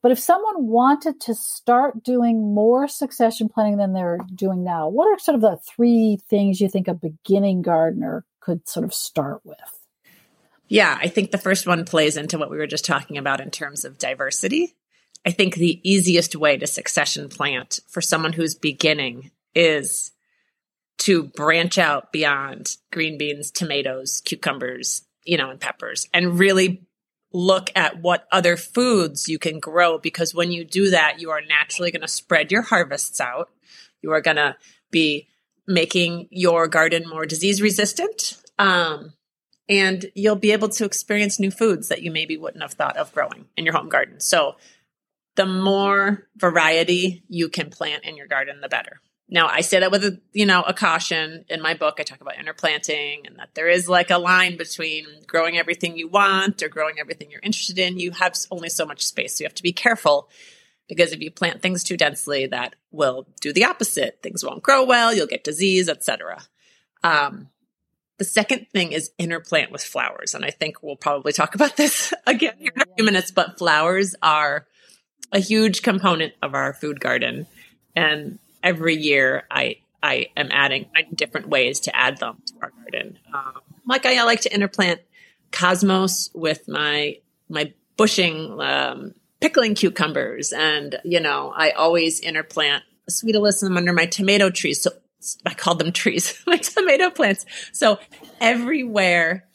But 0.00 0.12
if 0.12 0.18
someone 0.18 0.68
wanted 0.68 1.20
to 1.22 1.34
start 1.34 2.04
doing 2.04 2.54
more 2.54 2.86
succession 2.86 3.48
planning 3.48 3.78
than 3.78 3.94
they're 3.94 4.18
doing 4.34 4.62
now, 4.62 4.88
what 4.88 5.08
are 5.08 5.18
sort 5.18 5.34
of 5.34 5.40
the 5.40 5.58
three 5.66 6.18
things 6.28 6.60
you 6.60 6.68
think 6.68 6.86
a 6.86 6.94
beginning 6.94 7.62
gardener 7.62 8.24
could 8.40 8.68
sort 8.68 8.84
of 8.84 8.94
start 8.94 9.40
with? 9.44 9.77
Yeah, 10.68 10.96
I 11.00 11.08
think 11.08 11.30
the 11.30 11.38
first 11.38 11.66
one 11.66 11.84
plays 11.84 12.16
into 12.16 12.38
what 12.38 12.50
we 12.50 12.58
were 12.58 12.66
just 12.66 12.84
talking 12.84 13.16
about 13.16 13.40
in 13.40 13.50
terms 13.50 13.84
of 13.84 13.98
diversity. 13.98 14.76
I 15.24 15.30
think 15.30 15.54
the 15.54 15.80
easiest 15.88 16.36
way 16.36 16.56
to 16.58 16.66
succession 16.66 17.28
plant 17.28 17.80
for 17.88 18.00
someone 18.00 18.34
who's 18.34 18.54
beginning 18.54 19.30
is 19.54 20.12
to 20.98 21.24
branch 21.24 21.78
out 21.78 22.12
beyond 22.12 22.76
green 22.92 23.18
beans, 23.18 23.50
tomatoes, 23.50 24.20
cucumbers, 24.24 25.02
you 25.24 25.36
know, 25.36 25.50
and 25.50 25.60
peppers 25.60 26.06
and 26.12 26.38
really 26.38 26.86
look 27.32 27.70
at 27.76 28.00
what 28.00 28.26
other 28.32 28.56
foods 28.56 29.28
you 29.28 29.38
can 29.38 29.60
grow 29.60 29.98
because 29.98 30.34
when 30.34 30.50
you 30.50 30.64
do 30.64 30.90
that, 30.90 31.20
you 31.20 31.30
are 31.30 31.42
naturally 31.42 31.90
going 31.90 32.02
to 32.02 32.08
spread 32.08 32.50
your 32.50 32.62
harvests 32.62 33.20
out. 33.20 33.50
You 34.02 34.12
are 34.12 34.20
going 34.20 34.36
to 34.36 34.56
be 34.90 35.28
making 35.66 36.28
your 36.30 36.68
garden 36.68 37.08
more 37.08 37.26
disease 37.26 37.60
resistant. 37.60 38.40
Um, 38.58 39.12
and 39.68 40.06
you'll 40.14 40.36
be 40.36 40.52
able 40.52 40.68
to 40.70 40.84
experience 40.84 41.38
new 41.38 41.50
foods 41.50 41.88
that 41.88 42.02
you 42.02 42.10
maybe 42.10 42.36
wouldn't 42.36 42.62
have 42.62 42.72
thought 42.72 42.96
of 42.96 43.12
growing 43.12 43.46
in 43.56 43.64
your 43.64 43.74
home 43.74 43.88
garden. 43.88 44.20
So 44.20 44.56
the 45.36 45.46
more 45.46 46.26
variety 46.36 47.22
you 47.28 47.48
can 47.48 47.70
plant 47.70 48.04
in 48.04 48.16
your 48.16 48.26
garden, 48.26 48.60
the 48.60 48.68
better. 48.68 49.00
Now 49.28 49.46
I 49.46 49.60
say 49.60 49.80
that 49.80 49.90
with 49.90 50.04
a, 50.04 50.20
you 50.32 50.46
know, 50.46 50.62
a 50.62 50.72
caution 50.72 51.44
in 51.50 51.60
my 51.60 51.74
book. 51.74 51.96
I 51.98 52.02
talk 52.02 52.22
about 52.22 52.38
interplanting 52.38 53.26
and 53.26 53.38
that 53.38 53.50
there 53.54 53.68
is 53.68 53.88
like 53.88 54.10
a 54.10 54.18
line 54.18 54.56
between 54.56 55.04
growing 55.26 55.58
everything 55.58 55.98
you 55.98 56.08
want 56.08 56.62
or 56.62 56.68
growing 56.68 56.98
everything 56.98 57.30
you're 57.30 57.40
interested 57.42 57.78
in. 57.78 58.00
You 58.00 58.12
have 58.12 58.34
only 58.50 58.70
so 58.70 58.86
much 58.86 59.04
space. 59.04 59.36
So 59.36 59.42
you 59.42 59.46
have 59.46 59.54
to 59.54 59.62
be 59.62 59.72
careful 59.72 60.30
because 60.88 61.12
if 61.12 61.20
you 61.20 61.30
plant 61.30 61.60
things 61.60 61.84
too 61.84 61.98
densely, 61.98 62.46
that 62.46 62.74
will 62.90 63.26
do 63.42 63.52
the 63.52 63.64
opposite. 63.64 64.20
Things 64.22 64.42
won't 64.42 64.62
grow 64.62 64.84
well. 64.84 65.12
You'll 65.14 65.26
get 65.26 65.44
disease, 65.44 65.90
etc. 65.90 66.42
Um, 67.04 67.50
the 68.18 68.24
second 68.24 68.66
thing 68.72 68.92
is 68.92 69.10
interplant 69.18 69.70
with 69.70 69.82
flowers. 69.82 70.34
And 70.34 70.44
I 70.44 70.50
think 70.50 70.82
we'll 70.82 70.96
probably 70.96 71.32
talk 71.32 71.54
about 71.54 71.76
this 71.76 72.12
again 72.26 72.54
here 72.58 72.72
in 72.74 72.82
a 72.82 72.94
few 72.96 73.04
minutes, 73.04 73.30
but 73.30 73.58
flowers 73.58 74.14
are 74.22 74.66
a 75.32 75.38
huge 75.38 75.82
component 75.82 76.34
of 76.42 76.54
our 76.54 76.72
food 76.72 77.00
garden. 77.00 77.46
And 77.94 78.38
every 78.62 78.96
year 78.96 79.44
I 79.50 79.76
I 80.02 80.28
am 80.36 80.48
adding 80.52 80.86
different 81.14 81.48
ways 81.48 81.80
to 81.80 81.96
add 81.96 82.18
them 82.18 82.40
to 82.46 82.52
our 82.62 82.70
garden. 82.70 83.18
Um, 83.34 83.60
like 83.86 84.06
I, 84.06 84.20
I, 84.20 84.22
like 84.22 84.42
to 84.42 84.50
interplant 84.50 85.00
cosmos 85.50 86.30
with 86.34 86.68
my 86.68 87.18
my 87.48 87.72
bushing 87.96 88.60
um, 88.60 89.14
pickling 89.40 89.74
cucumbers, 89.74 90.52
and 90.52 91.00
you 91.04 91.18
know 91.18 91.52
I 91.54 91.70
always 91.70 92.20
interplant 92.20 92.82
sweet 93.08 93.34
alyssum 93.34 93.76
under 93.76 93.92
my 93.92 94.06
tomato 94.06 94.50
trees. 94.50 94.82
So 94.82 94.92
I 95.44 95.54
call 95.54 95.74
them 95.74 95.92
trees, 95.92 96.40
my 96.46 96.56
tomato 96.56 97.10
plants. 97.10 97.46
So 97.72 97.98
everywhere 98.40 99.46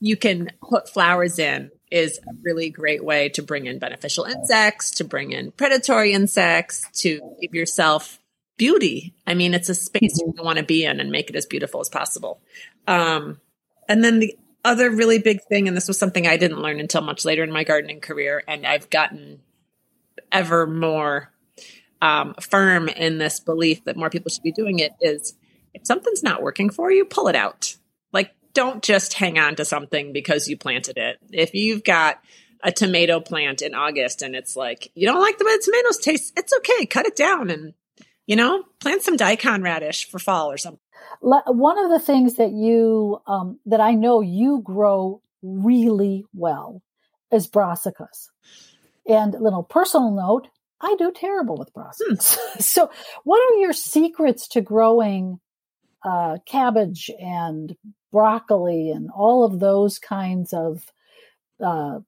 you 0.00 0.16
can 0.16 0.50
put 0.66 0.88
flowers 0.88 1.38
in 1.38 1.70
is 1.90 2.18
a 2.18 2.32
really 2.42 2.70
great 2.70 3.04
way 3.04 3.28
to 3.30 3.42
bring 3.42 3.66
in 3.66 3.78
beneficial 3.78 4.24
insects, 4.24 4.92
to 4.92 5.04
bring 5.04 5.32
in 5.32 5.50
predatory 5.52 6.12
insects, 6.12 6.84
to 7.00 7.20
give 7.40 7.54
yourself 7.54 8.20
beauty. 8.56 9.14
I 9.26 9.34
mean, 9.34 9.54
it's 9.54 9.68
a 9.68 9.74
space 9.74 10.20
mm-hmm. 10.20 10.38
you 10.38 10.44
want 10.44 10.58
to 10.58 10.64
be 10.64 10.84
in 10.84 11.00
and 11.00 11.10
make 11.10 11.30
it 11.30 11.36
as 11.36 11.46
beautiful 11.46 11.80
as 11.80 11.88
possible. 11.88 12.40
Um, 12.86 13.40
and 13.88 14.04
then 14.04 14.20
the 14.20 14.36
other 14.64 14.90
really 14.90 15.18
big 15.18 15.42
thing, 15.48 15.66
and 15.66 15.76
this 15.76 15.88
was 15.88 15.98
something 15.98 16.26
I 16.26 16.36
didn't 16.36 16.60
learn 16.60 16.80
until 16.80 17.00
much 17.00 17.24
later 17.24 17.42
in 17.42 17.52
my 17.52 17.64
gardening 17.64 18.00
career, 18.00 18.42
and 18.46 18.66
I've 18.66 18.90
gotten 18.90 19.40
ever 20.30 20.66
more 20.66 21.32
um, 22.02 22.34
firm 22.40 22.88
in 22.88 23.18
this 23.18 23.40
belief 23.40 23.84
that 23.84 23.96
more 23.96 24.10
people 24.10 24.30
should 24.30 24.42
be 24.42 24.52
doing 24.52 24.78
it 24.78 24.92
is 25.00 25.34
if 25.74 25.86
something's 25.86 26.22
not 26.22 26.42
working 26.42 26.70
for 26.70 26.90
you, 26.90 27.04
pull 27.04 27.28
it 27.28 27.36
out. 27.36 27.76
Like, 28.12 28.34
don't 28.54 28.82
just 28.82 29.14
hang 29.14 29.38
on 29.38 29.56
to 29.56 29.64
something 29.64 30.12
because 30.12 30.48
you 30.48 30.56
planted 30.56 30.98
it. 30.98 31.18
If 31.30 31.54
you've 31.54 31.84
got 31.84 32.20
a 32.62 32.72
tomato 32.72 33.20
plant 33.20 33.62
in 33.62 33.74
August 33.74 34.22
and 34.22 34.34
it's 34.34 34.56
like, 34.56 34.90
you 34.94 35.06
don't 35.06 35.20
like 35.20 35.38
the 35.38 35.44
way 35.44 35.56
the 35.56 35.62
tomatoes 35.64 35.98
taste, 35.98 36.32
it's 36.36 36.52
okay. 36.58 36.86
Cut 36.86 37.06
it 37.06 37.16
down 37.16 37.50
and, 37.50 37.74
you 38.26 38.36
know, 38.36 38.64
plant 38.80 39.02
some 39.02 39.16
daikon 39.16 39.62
radish 39.62 40.08
for 40.08 40.18
fall 40.18 40.50
or 40.50 40.58
something. 40.58 40.80
One 41.20 41.78
of 41.78 41.90
the 41.90 42.00
things 42.00 42.36
that 42.36 42.52
you, 42.52 43.20
um, 43.26 43.58
that 43.66 43.80
I 43.80 43.92
know 43.92 44.20
you 44.20 44.60
grow 44.62 45.22
really 45.42 46.24
well 46.34 46.82
is 47.32 47.48
brassicas. 47.48 48.28
And 49.06 49.32
little 49.32 49.62
personal 49.62 50.10
note, 50.10 50.48
I 50.80 50.96
do 50.98 51.12
terrible 51.12 51.56
with 51.56 51.74
brassicas. 51.74 52.36
Hmm. 52.38 52.58
so, 52.60 52.90
what 53.24 53.38
are 53.38 53.58
your 53.58 53.72
secrets 53.72 54.48
to 54.48 54.60
growing 54.60 55.40
uh, 56.04 56.38
cabbage 56.46 57.10
and 57.20 57.76
broccoli 58.10 58.90
and 58.90 59.10
all 59.14 59.44
of 59.44 59.60
those 59.60 59.98
kinds 59.98 60.52
of 60.52 60.82
uh, 61.64 62.00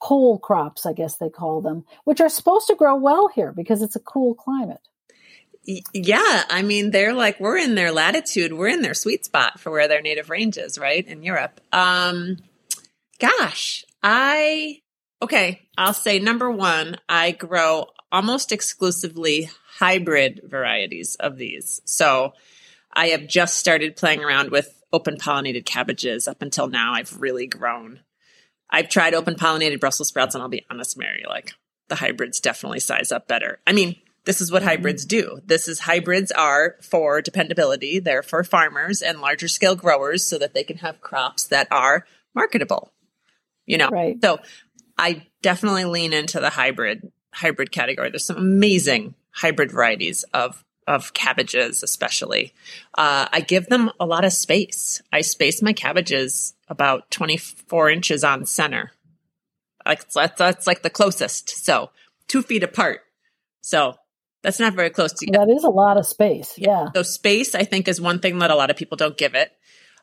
cole 0.00 0.38
crops, 0.38 0.86
I 0.86 0.92
guess 0.92 1.16
they 1.16 1.28
call 1.28 1.60
them, 1.60 1.84
which 2.04 2.20
are 2.20 2.28
supposed 2.28 2.66
to 2.68 2.74
grow 2.74 2.96
well 2.96 3.28
here 3.28 3.52
because 3.52 3.82
it's 3.82 3.96
a 3.96 4.00
cool 4.00 4.34
climate. 4.34 4.80
Yeah, 5.92 6.44
I 6.48 6.62
mean, 6.62 6.90
they're 6.90 7.12
like 7.12 7.38
we're 7.38 7.58
in 7.58 7.74
their 7.74 7.92
latitude, 7.92 8.52
we're 8.52 8.68
in 8.68 8.80
their 8.82 8.94
sweet 8.94 9.26
spot 9.26 9.60
for 9.60 9.70
where 9.70 9.88
their 9.88 10.00
native 10.00 10.30
range 10.30 10.56
is, 10.56 10.78
right? 10.78 11.06
In 11.06 11.22
Europe. 11.22 11.60
Um 11.70 12.38
gosh, 13.18 13.84
I 14.02 14.80
okay, 15.20 15.68
I'll 15.76 15.92
say 15.92 16.18
number 16.18 16.50
1, 16.50 16.96
I 17.08 17.32
grow 17.32 17.86
almost 18.12 18.52
exclusively 18.52 19.50
hybrid 19.78 20.40
varieties 20.44 21.16
of 21.16 21.36
these. 21.36 21.80
So, 21.84 22.32
I 22.92 23.08
have 23.08 23.28
just 23.28 23.56
started 23.56 23.96
playing 23.96 24.24
around 24.24 24.50
with 24.50 24.82
open 24.92 25.16
pollinated 25.16 25.64
cabbages. 25.64 26.26
Up 26.26 26.42
until 26.42 26.68
now, 26.68 26.94
I've 26.94 27.20
really 27.20 27.46
grown. 27.46 28.00
I've 28.68 28.88
tried 28.88 29.14
open 29.14 29.34
pollinated 29.34 29.80
Brussels 29.80 30.08
sprouts, 30.08 30.34
and 30.34 30.42
I'll 30.42 30.48
be 30.48 30.66
honest, 30.70 30.98
Mary, 30.98 31.24
like 31.28 31.52
the 31.88 31.96
hybrids 31.96 32.40
definitely 32.40 32.80
size 32.80 33.12
up 33.12 33.28
better. 33.28 33.60
I 33.66 33.72
mean, 33.72 33.96
this 34.24 34.40
is 34.40 34.52
what 34.52 34.62
hybrids 34.62 35.04
do. 35.04 35.40
This 35.44 35.66
is 35.66 35.80
hybrids 35.80 36.30
are 36.32 36.76
for 36.82 37.22
dependability. 37.22 37.98
They're 37.98 38.22
for 38.22 38.44
farmers 38.44 39.02
and 39.02 39.20
larger 39.20 39.48
scale 39.48 39.74
growers 39.74 40.24
so 40.24 40.38
that 40.38 40.54
they 40.54 40.62
can 40.62 40.78
have 40.78 41.00
crops 41.00 41.44
that 41.44 41.68
are 41.70 42.06
marketable. 42.34 42.92
You 43.66 43.78
know, 43.78 43.88
right. 43.88 44.16
so 44.22 44.38
I 44.98 45.26
definitely 45.42 45.84
lean 45.84 46.12
into 46.12 46.40
the 46.40 46.50
hybrid 46.50 47.10
hybrid 47.32 47.72
category. 47.72 48.10
There's 48.10 48.26
some 48.26 48.36
amazing 48.36 49.14
hybrid 49.32 49.70
varieties 49.72 50.24
of 50.34 50.64
of 50.86 51.14
cabbages, 51.14 51.84
especially. 51.84 52.52
Uh, 52.98 53.26
I 53.32 53.40
give 53.40 53.66
them 53.66 53.92
a 54.00 54.06
lot 54.06 54.24
of 54.24 54.32
space. 54.32 55.00
I 55.12 55.20
space 55.20 55.62
my 55.62 55.72
cabbages 55.72 56.54
about 56.68 57.10
24 57.12 57.90
inches 57.90 58.24
on 58.24 58.44
center. 58.44 58.90
Like 59.86 60.08
that's, 60.10 60.36
that's 60.36 60.66
like 60.66 60.82
the 60.82 60.90
closest. 60.90 61.64
So 61.64 61.90
two 62.26 62.42
feet 62.42 62.64
apart. 62.64 63.02
So 63.60 63.94
that's 64.42 64.58
not 64.58 64.74
very 64.74 64.90
close 64.90 65.12
to 65.12 65.26
you. 65.26 65.32
That 65.32 65.50
is 65.50 65.64
a 65.64 65.70
lot 65.70 65.96
of 65.96 66.06
space. 66.06 66.54
Yeah. 66.56 66.88
So 66.94 67.02
space, 67.02 67.54
I 67.54 67.64
think, 67.64 67.86
is 67.86 68.00
one 68.00 68.18
thing 68.18 68.38
that 68.38 68.50
a 68.50 68.56
lot 68.56 68.70
of 68.70 68.76
people 68.76 68.96
don't 68.96 69.16
give 69.16 69.34
it. 69.34 69.52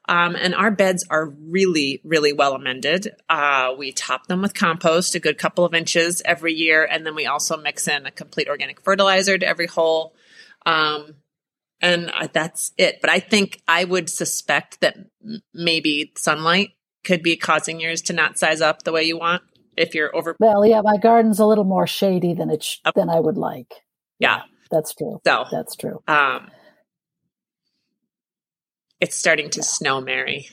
Um, 0.10 0.36
and 0.36 0.56
our 0.56 0.72
beds 0.72 1.06
are 1.10 1.28
really, 1.28 2.02
really 2.04 2.32
well 2.32 2.54
amended. 2.54 3.10
Uh, 3.28 3.74
we 3.78 3.92
top 3.92 4.28
them 4.28 4.42
with 4.42 4.54
compost 4.54 5.16
a 5.16 5.20
good 5.20 5.38
couple 5.38 5.66
of 5.66 5.74
inches 5.74 6.22
every 6.24 6.54
year. 6.54 6.88
And 6.90 7.06
then 7.06 7.14
we 7.14 7.26
also 7.26 7.58
mix 7.58 7.88
in 7.88 8.06
a 8.06 8.12
complete 8.12 8.48
organic 8.48 8.82
fertilizer 8.82 9.38
to 9.38 9.46
every 9.46 9.68
hole. 9.68 10.16
Um, 10.66 11.16
and 11.82 12.12
that's 12.34 12.72
it. 12.78 13.00
But 13.02 13.10
I 13.10 13.20
think 13.20 13.62
I 13.68 13.84
would 13.84 14.10
suspect 14.10 14.82
that 14.82 14.98
maybe 15.54 16.14
sunlight 16.16 16.72
could 17.04 17.22
be 17.22 17.36
causing 17.36 17.80
yours 17.80 18.02
to 18.04 18.14
not 18.14 18.40
size 18.40 18.62
up 18.62 18.84
the 18.84 18.92
way 18.92 19.04
you 19.04 19.18
want 19.18 19.44
if 19.76 19.94
you're 19.94 20.16
over. 20.16 20.36
Well, 20.40 20.66
yeah, 20.66 20.82
my 20.82 20.98
garden's 20.98 21.40
a 21.40 21.46
little 21.46 21.64
more 21.64 21.88
shady 21.88 22.34
than 22.34 22.50
it 22.50 22.64
sh- 22.64 22.78
than 22.96 23.10
I 23.10 23.20
would 23.20 23.38
like. 23.38 23.74
Yeah, 24.20 24.42
that's 24.72 24.96
true. 24.96 25.20
So 25.26 25.46
that's 25.52 25.76
true. 25.76 26.02
Um, 26.08 26.50
it's 29.00 29.16
starting 29.16 29.50
to 29.52 29.60
yeah. 29.60 29.66
snow, 29.66 30.02
Mary. 30.02 30.50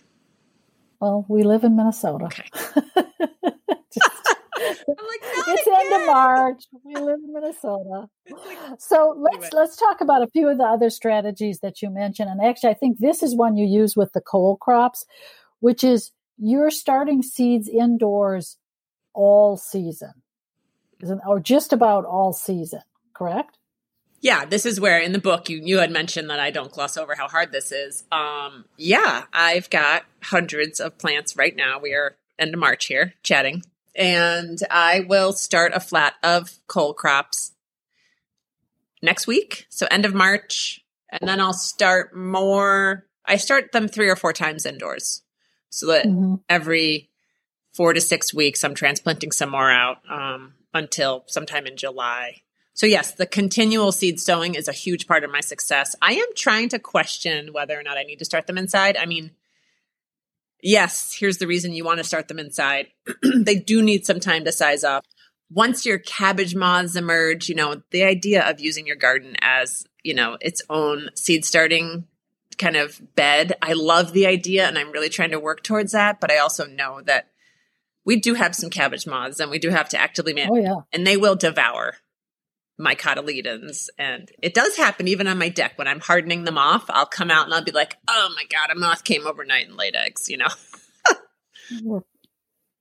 Well, 1.00 1.24
we 1.28 1.42
live 1.42 1.64
in 1.64 1.76
Minnesota. 1.76 2.26
Okay. 2.26 2.48
like, 4.88 5.20
it's 5.48 5.66
again. 5.66 5.80
end 5.80 6.02
of 6.02 6.06
March. 6.06 6.64
We 6.84 6.94
live 6.94 7.20
in 7.24 7.32
Minnesota. 7.32 8.08
So 8.78 9.14
let's 9.16 9.36
anyway. 9.36 9.50
let's 9.52 9.76
talk 9.76 10.00
about 10.00 10.22
a 10.22 10.26
few 10.26 10.48
of 10.48 10.58
the 10.58 10.64
other 10.64 10.90
strategies 10.90 11.60
that 11.60 11.80
you 11.80 11.90
mentioned. 11.90 12.28
And 12.28 12.42
actually, 12.42 12.70
I 12.70 12.74
think 12.74 12.98
this 12.98 13.22
is 13.22 13.36
one 13.36 13.56
you 13.56 13.66
use 13.66 13.94
with 13.94 14.12
the 14.12 14.20
cole 14.20 14.56
crops, 14.56 15.04
which 15.60 15.84
is 15.84 16.10
you're 16.38 16.70
starting 16.70 17.22
seeds 17.22 17.68
indoors 17.68 18.56
all 19.12 19.56
season, 19.56 20.12
or 21.26 21.38
just 21.40 21.72
about 21.72 22.04
all 22.04 22.32
season. 22.32 22.80
Correct? 23.14 23.58
Yeah, 24.24 24.44
this 24.44 24.66
is 24.66 24.80
where 24.80 24.98
in 24.98 25.12
the 25.12 25.20
book 25.20 25.48
you 25.48 25.60
you 25.62 25.78
had 25.78 25.92
mentioned 25.92 26.30
that 26.30 26.40
I 26.40 26.50
don't 26.50 26.72
gloss 26.72 26.96
over 26.96 27.14
how 27.14 27.28
hard 27.28 27.52
this 27.52 27.70
is. 27.70 28.04
Um, 28.10 28.64
yeah, 28.76 29.24
I've 29.32 29.70
got 29.70 30.04
hundreds 30.22 30.80
of 30.80 30.98
plants 30.98 31.36
right 31.36 31.54
now. 31.54 31.78
We 31.78 31.92
are 31.92 32.16
end 32.38 32.54
of 32.54 32.58
March 32.58 32.86
here, 32.86 33.14
chatting 33.22 33.62
and 33.94 34.58
I 34.70 35.00
will 35.00 35.32
start 35.32 35.72
a 35.74 35.80
flat 35.80 36.14
of 36.22 36.58
cole 36.66 36.94
crops 36.94 37.52
next 39.02 39.26
week. 39.26 39.66
So 39.68 39.86
end 39.90 40.04
of 40.04 40.14
March. 40.14 40.80
And 41.10 41.28
then 41.28 41.40
I'll 41.40 41.52
start 41.52 42.16
more. 42.16 43.06
I 43.24 43.36
start 43.36 43.72
them 43.72 43.86
three 43.86 44.08
or 44.08 44.16
four 44.16 44.32
times 44.32 44.66
indoors 44.66 45.22
so 45.70 45.86
that 45.88 46.06
mm-hmm. 46.06 46.36
every 46.48 47.10
four 47.72 47.92
to 47.92 48.00
six 48.00 48.34
weeks 48.34 48.64
I'm 48.64 48.74
transplanting 48.74 49.32
some 49.32 49.50
more 49.50 49.70
out 49.70 49.98
um, 50.10 50.54
until 50.72 51.24
sometime 51.28 51.66
in 51.66 51.76
July. 51.76 52.42
So, 52.74 52.86
yes, 52.86 53.12
the 53.12 53.26
continual 53.26 53.92
seed 53.92 54.18
sowing 54.20 54.56
is 54.56 54.66
a 54.66 54.72
huge 54.72 55.06
part 55.06 55.22
of 55.22 55.30
my 55.30 55.40
success. 55.40 55.94
I 56.02 56.14
am 56.14 56.26
trying 56.34 56.68
to 56.70 56.80
question 56.80 57.52
whether 57.52 57.78
or 57.78 57.84
not 57.84 57.96
I 57.96 58.02
need 58.02 58.18
to 58.18 58.24
start 58.24 58.48
them 58.48 58.58
inside. 58.58 58.96
I 58.96 59.06
mean, 59.06 59.30
yes, 60.60 61.14
here's 61.16 61.38
the 61.38 61.46
reason 61.46 61.72
you 61.72 61.84
want 61.84 61.98
to 61.98 62.04
start 62.04 62.26
them 62.26 62.40
inside. 62.40 62.88
they 63.22 63.54
do 63.54 63.80
need 63.80 64.04
some 64.04 64.18
time 64.18 64.44
to 64.44 64.52
size 64.52 64.82
up. 64.82 65.04
Once 65.50 65.86
your 65.86 65.98
cabbage 65.98 66.56
moths 66.56 66.96
emerge, 66.96 67.48
you 67.48 67.54
know, 67.54 67.80
the 67.90 68.02
idea 68.02 68.48
of 68.48 68.58
using 68.58 68.88
your 68.88 68.96
garden 68.96 69.36
as, 69.40 69.86
you 70.02 70.14
know, 70.14 70.36
its 70.40 70.60
own 70.68 71.10
seed 71.14 71.44
starting 71.44 72.08
kind 72.58 72.76
of 72.76 73.00
bed. 73.14 73.52
I 73.62 73.74
love 73.74 74.12
the 74.12 74.26
idea 74.26 74.66
and 74.66 74.76
I'm 74.78 74.90
really 74.90 75.08
trying 75.08 75.30
to 75.30 75.38
work 75.38 75.62
towards 75.62 75.92
that, 75.92 76.20
but 76.20 76.32
I 76.32 76.38
also 76.38 76.66
know 76.66 77.02
that 77.02 77.28
we 78.04 78.16
do 78.16 78.34
have 78.34 78.54
some 78.54 78.70
cabbage 78.70 79.06
moths 79.06 79.38
and 79.38 79.50
we 79.50 79.58
do 79.60 79.70
have 79.70 79.88
to 79.90 79.98
actively 79.98 80.34
manage 80.34 80.50
oh, 80.52 80.56
yeah. 80.56 80.80
and 80.92 81.06
they 81.06 81.16
will 81.16 81.36
devour 81.36 81.94
my 82.78 82.94
cotyledons. 82.94 83.88
And 83.98 84.30
it 84.42 84.54
does 84.54 84.76
happen 84.76 85.08
even 85.08 85.26
on 85.26 85.38
my 85.38 85.48
deck 85.48 85.72
when 85.76 85.88
I'm 85.88 86.00
hardening 86.00 86.44
them 86.44 86.58
off. 86.58 86.84
I'll 86.88 87.06
come 87.06 87.30
out 87.30 87.46
and 87.46 87.54
I'll 87.54 87.64
be 87.64 87.72
like, 87.72 87.96
oh 88.08 88.32
my 88.34 88.44
God, 88.50 88.70
a 88.70 88.78
moth 88.78 89.04
came 89.04 89.26
overnight 89.26 89.68
and 89.68 89.76
laid 89.76 89.94
eggs, 89.94 90.28
you 90.28 90.38
know? 90.38 92.02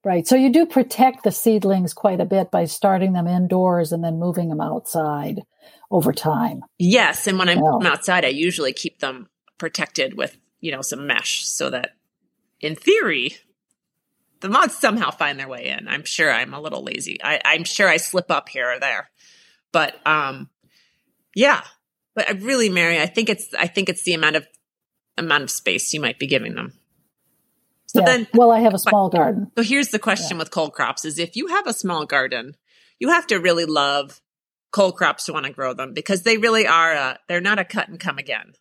right. 0.04 0.28
So 0.28 0.36
you 0.36 0.52
do 0.52 0.66
protect 0.66 1.24
the 1.24 1.32
seedlings 1.32 1.94
quite 1.94 2.22
a 2.22 2.26
bit 2.26 2.52
by 2.52 2.66
starting 2.66 3.14
them 3.14 3.28
indoors 3.28 3.92
and 3.92 4.04
then 4.04 4.20
moving 4.20 4.50
them 4.50 4.62
outside 4.62 5.42
over 5.92 6.12
time. 6.12 6.62
Yes. 6.80 7.28
And 7.28 7.38
when 7.38 7.50
I'm 7.50 7.62
well, 7.62 7.86
outside, 7.86 8.26
I 8.26 8.30
usually 8.30 8.74
keep 8.74 9.00
them 9.00 9.30
protected 9.60 10.18
with, 10.18 10.36
you 10.60 10.72
know, 10.72 10.82
some 10.82 11.06
mesh 11.06 11.46
so 11.46 11.70
that 11.70 11.92
in 12.60 12.76
theory, 12.76 13.38
the 14.40 14.50
moths 14.50 14.80
somehow 14.80 15.12
find 15.12 15.40
their 15.40 15.48
way 15.48 15.68
in. 15.68 15.88
I'm 15.88 16.04
sure 16.04 16.32
I'm 16.32 16.54
a 16.54 16.60
little 16.60 16.84
lazy. 16.84 17.20
I, 17.24 17.40
I'm 17.46 17.64
sure 17.64 17.88
I 17.88 17.98
slip 17.98 18.32
up 18.32 18.50
here 18.50 18.72
or 18.72 18.80
there. 18.80 19.10
But 19.74 19.96
um, 20.08 20.50
yeah. 21.36 21.62
But 22.16 22.30
I 22.30 22.32
really, 22.34 22.70
Mary, 22.70 23.02
I 23.02 23.08
think 23.08 23.30
it's 23.30 23.54
I 23.54 23.68
think 23.68 23.90
it's 23.90 24.04
the 24.04 24.14
amount 24.14 24.38
of 24.38 24.48
amount 25.18 25.44
of 25.44 25.52
space 25.52 25.94
you 25.94 26.00
might 26.00 26.20
be 26.20 26.28
giving 26.28 26.56
them. 26.56 26.74
So 27.88 28.00
yeah. 28.00 28.06
then, 28.06 28.28
well, 28.34 28.52
I 28.52 28.60
have 28.60 28.74
a 28.74 28.80
small 28.80 29.10
garden. 29.10 29.52
So 29.58 29.64
here's 29.64 29.90
the 29.90 30.00
question 30.00 30.38
yeah. 30.38 30.44
with 30.44 30.52
cole 30.52 30.70
crops: 30.70 31.04
is 31.04 31.20
if 31.20 31.36
you 31.36 31.48
have 31.48 31.68
a 31.68 31.74
small 31.74 32.06
garden, 32.06 32.56
you 33.00 33.10
have 33.10 33.28
to 33.28 33.40
really 33.40 33.66
love 33.66 34.22
cole 34.72 34.94
crops 34.94 35.26
to 35.26 35.34
want 35.34 35.46
to 35.46 35.52
grow 35.52 35.74
them 35.74 35.94
because 35.94 36.22
they 36.22 36.38
really 36.38 36.66
are. 36.66 36.94
A, 36.94 37.20
they're 37.28 37.42
not 37.42 37.60
a 37.60 37.66
cut 37.66 37.90
and 37.90 38.00
come 38.00 38.18
again. 38.18 38.54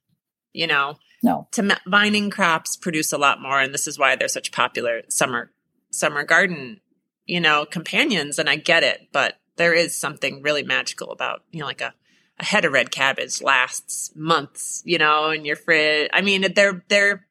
You 0.52 0.66
know, 0.66 0.96
no. 1.22 1.46
To 1.52 1.78
vining 1.86 2.30
crops 2.30 2.76
produce 2.76 3.12
a 3.12 3.18
lot 3.18 3.40
more, 3.40 3.60
and 3.60 3.72
this 3.72 3.86
is 3.86 3.98
why 3.98 4.16
they're 4.16 4.28
such 4.28 4.50
popular 4.50 5.02
summer 5.08 5.52
summer 5.90 6.24
garden 6.24 6.80
you 7.26 7.40
know, 7.40 7.64
companions 7.64 8.38
and 8.38 8.48
I 8.48 8.56
get 8.56 8.82
it, 8.82 9.08
but 9.12 9.38
there 9.56 9.74
is 9.74 9.98
something 9.98 10.42
really 10.42 10.62
magical 10.62 11.10
about, 11.10 11.42
you 11.50 11.60
know, 11.60 11.66
like 11.66 11.80
a, 11.80 11.94
a 12.38 12.44
head 12.44 12.64
of 12.64 12.72
red 12.72 12.90
cabbage 12.90 13.42
lasts 13.42 14.10
months, 14.14 14.82
you 14.84 14.98
know, 14.98 15.30
in 15.30 15.44
your 15.44 15.56
fridge. 15.56 16.10
I 16.12 16.22
mean, 16.22 16.52
they're, 16.54 16.84
they're, 16.88 17.26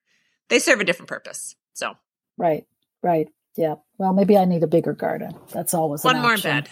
they 0.50 0.60
serve 0.60 0.80
a 0.80 0.84
different 0.84 1.10
purpose. 1.10 1.56
So, 1.74 1.94
right, 2.38 2.66
right. 3.02 3.28
Yeah. 3.58 3.76
Well, 3.98 4.14
maybe 4.14 4.38
I 4.38 4.46
need 4.46 4.64
a 4.64 4.68
bigger 4.68 4.94
garden. 4.94 5.34
That's 5.52 5.74
always 5.74 6.04
one 6.04 6.22
more 6.22 6.38
bed. 6.38 6.70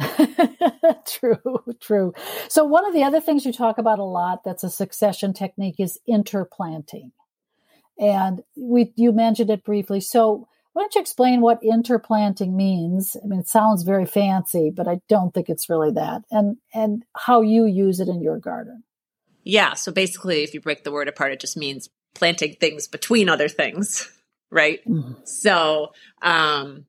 true, 1.06 1.62
true. 1.80 2.12
So 2.48 2.64
one 2.64 2.84
of 2.84 2.92
the 2.92 3.04
other 3.04 3.20
things 3.20 3.46
you 3.46 3.52
talk 3.52 3.78
about 3.78 4.00
a 4.00 4.04
lot 4.04 4.42
that's 4.44 4.64
a 4.64 4.70
succession 4.70 5.32
technique 5.32 5.76
is 5.78 6.00
interplanting. 6.08 7.12
And 7.98 8.42
we 8.56 8.92
you 8.96 9.12
mentioned 9.12 9.50
it 9.50 9.62
briefly. 9.62 10.00
So 10.00 10.48
why 10.72 10.82
don't 10.82 10.94
you 10.94 11.00
explain 11.00 11.40
what 11.40 11.62
interplanting 11.62 12.56
means? 12.56 13.16
I 13.22 13.26
mean, 13.26 13.40
it 13.40 13.48
sounds 13.48 13.82
very 13.82 14.06
fancy, 14.06 14.70
but 14.74 14.86
I 14.86 15.00
don't 15.08 15.34
think 15.34 15.48
it's 15.48 15.68
really 15.68 15.90
that. 15.92 16.22
And 16.30 16.58
and 16.72 17.04
how 17.16 17.40
you 17.40 17.66
use 17.66 18.00
it 18.00 18.08
in 18.08 18.22
your 18.22 18.38
garden. 18.38 18.84
Yeah. 19.42 19.74
So 19.74 19.90
basically, 19.90 20.42
if 20.42 20.54
you 20.54 20.60
break 20.60 20.84
the 20.84 20.92
word 20.92 21.08
apart, 21.08 21.32
it 21.32 21.40
just 21.40 21.56
means 21.56 21.88
planting 22.14 22.54
things 22.60 22.86
between 22.86 23.28
other 23.28 23.48
things 23.48 24.10
right? 24.50 24.80
Mm-hmm. 24.86 25.12
So, 25.24 25.92
um, 26.22 26.86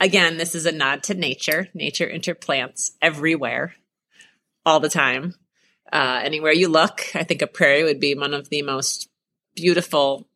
again, 0.00 0.36
this 0.36 0.54
is 0.54 0.66
a 0.66 0.72
nod 0.72 1.02
to 1.04 1.14
nature. 1.14 1.68
Nature 1.74 2.06
interplants 2.06 2.90
everywhere, 3.00 3.74
all 4.64 4.80
the 4.80 4.88
time. 4.88 5.34
Uh, 5.90 6.20
anywhere 6.22 6.52
you 6.52 6.68
look, 6.68 7.06
I 7.14 7.24
think 7.24 7.42
a 7.42 7.46
prairie 7.46 7.84
would 7.84 8.00
be 8.00 8.14
one 8.14 8.34
of 8.34 8.50
the 8.50 8.62
most 8.62 9.08
beautiful 9.56 10.28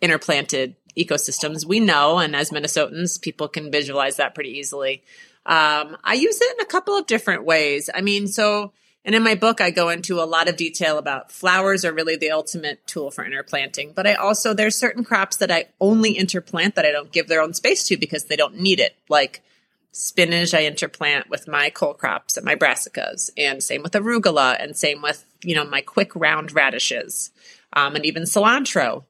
interplanted 0.00 0.76
ecosystems 0.96 1.64
we 1.64 1.80
know. 1.80 2.18
And 2.18 2.34
as 2.34 2.50
Minnesotans, 2.50 3.20
people 3.20 3.48
can 3.48 3.70
visualize 3.70 4.16
that 4.16 4.34
pretty 4.34 4.58
easily. 4.58 5.02
Um, 5.44 5.96
I 6.02 6.14
use 6.14 6.40
it 6.40 6.56
in 6.58 6.60
a 6.60 6.68
couple 6.68 6.96
of 6.96 7.06
different 7.06 7.44
ways. 7.44 7.88
I 7.94 8.00
mean, 8.00 8.26
so 8.26 8.72
and 9.06 9.14
in 9.14 9.22
my 9.22 9.36
book, 9.36 9.60
I 9.60 9.70
go 9.70 9.88
into 9.88 10.20
a 10.20 10.26
lot 10.26 10.48
of 10.48 10.56
detail 10.56 10.98
about 10.98 11.30
flowers 11.30 11.84
are 11.84 11.92
really 11.92 12.16
the 12.16 12.32
ultimate 12.32 12.84
tool 12.88 13.12
for 13.12 13.24
interplanting. 13.24 13.92
But 13.94 14.04
I 14.08 14.14
also, 14.14 14.52
there's 14.52 14.74
certain 14.74 15.04
crops 15.04 15.36
that 15.36 15.50
I 15.50 15.66
only 15.80 16.16
interplant 16.16 16.74
that 16.74 16.84
I 16.84 16.90
don't 16.90 17.12
give 17.12 17.28
their 17.28 17.40
own 17.40 17.54
space 17.54 17.84
to 17.84 17.96
because 17.96 18.24
they 18.24 18.34
don't 18.34 18.58
need 18.58 18.80
it. 18.80 18.96
Like 19.08 19.44
spinach, 19.92 20.54
I 20.54 20.68
interplant 20.68 21.30
with 21.30 21.46
my 21.46 21.70
cole 21.70 21.94
crops 21.94 22.36
and 22.36 22.44
my 22.44 22.56
brassicas, 22.56 23.30
and 23.36 23.62
same 23.62 23.84
with 23.84 23.92
arugula, 23.92 24.60
and 24.60 24.76
same 24.76 25.02
with, 25.02 25.24
you 25.44 25.54
know, 25.54 25.64
my 25.64 25.82
quick 25.82 26.16
round 26.16 26.52
radishes, 26.52 27.30
um, 27.74 27.94
and 27.94 28.04
even 28.04 28.24
cilantro. 28.24 29.04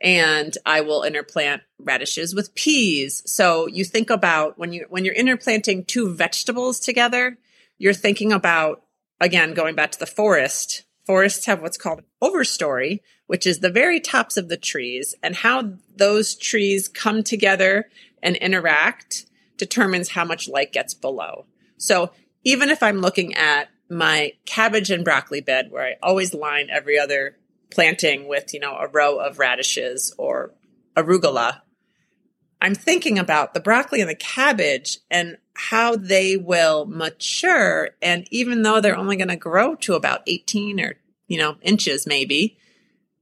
And 0.00 0.56
I 0.64 0.80
will 0.80 1.02
interplant 1.02 1.60
radishes 1.78 2.34
with 2.34 2.54
peas. 2.54 3.22
So 3.26 3.66
you 3.66 3.84
think 3.84 4.08
about 4.08 4.58
when 4.58 4.72
you 4.72 4.86
when 4.88 5.04
you're 5.04 5.14
interplanting 5.14 5.84
two 5.84 6.14
vegetables 6.14 6.80
together, 6.80 7.36
you're 7.78 7.92
thinking 7.92 8.32
about 8.32 8.82
again, 9.20 9.52
going 9.52 9.74
back 9.74 9.92
to 9.92 9.98
the 9.98 10.06
forest, 10.06 10.84
forests 11.04 11.46
have 11.46 11.60
what's 11.60 11.76
called 11.76 12.02
overstory, 12.22 13.00
which 13.26 13.46
is 13.46 13.58
the 13.58 13.70
very 13.70 14.00
tops 14.00 14.36
of 14.36 14.48
the 14.48 14.56
trees, 14.56 15.14
and 15.22 15.36
how 15.36 15.74
those 15.94 16.34
trees 16.34 16.88
come 16.88 17.22
together 17.22 17.88
and 18.22 18.36
interact 18.36 19.26
determines 19.56 20.10
how 20.10 20.24
much 20.24 20.48
light 20.48 20.72
gets 20.72 20.94
below. 20.94 21.44
So 21.76 22.12
even 22.44 22.70
if 22.70 22.82
I'm 22.82 23.00
looking 23.00 23.34
at 23.34 23.68
my 23.90 24.32
cabbage 24.46 24.90
and 24.90 25.04
broccoli 25.04 25.40
bed, 25.40 25.70
where 25.70 25.84
I 25.84 25.96
always 26.02 26.32
line 26.32 26.68
every 26.70 26.98
other 26.98 27.36
planting 27.70 28.28
with, 28.28 28.52
you 28.54 28.60
know, 28.60 28.76
a 28.76 28.88
row 28.88 29.18
of 29.18 29.38
radishes 29.38 30.14
or 30.18 30.52
arugula, 30.96 31.60
I'm 32.60 32.74
thinking 32.74 33.18
about 33.18 33.54
the 33.54 33.60
broccoli 33.60 34.00
and 34.00 34.10
the 34.10 34.14
cabbage 34.14 34.98
and 35.10 35.38
how 35.54 35.96
they 35.96 36.36
will 36.36 36.84
mature. 36.86 37.90
And 38.02 38.26
even 38.30 38.62
though 38.62 38.80
they're 38.80 38.96
only 38.96 39.16
going 39.16 39.28
to 39.28 39.36
grow 39.36 39.74
to 39.76 39.94
about 39.94 40.22
18 40.26 40.80
or, 40.80 40.96
you 41.26 41.38
know, 41.38 41.56
inches 41.62 42.06
maybe, 42.06 42.58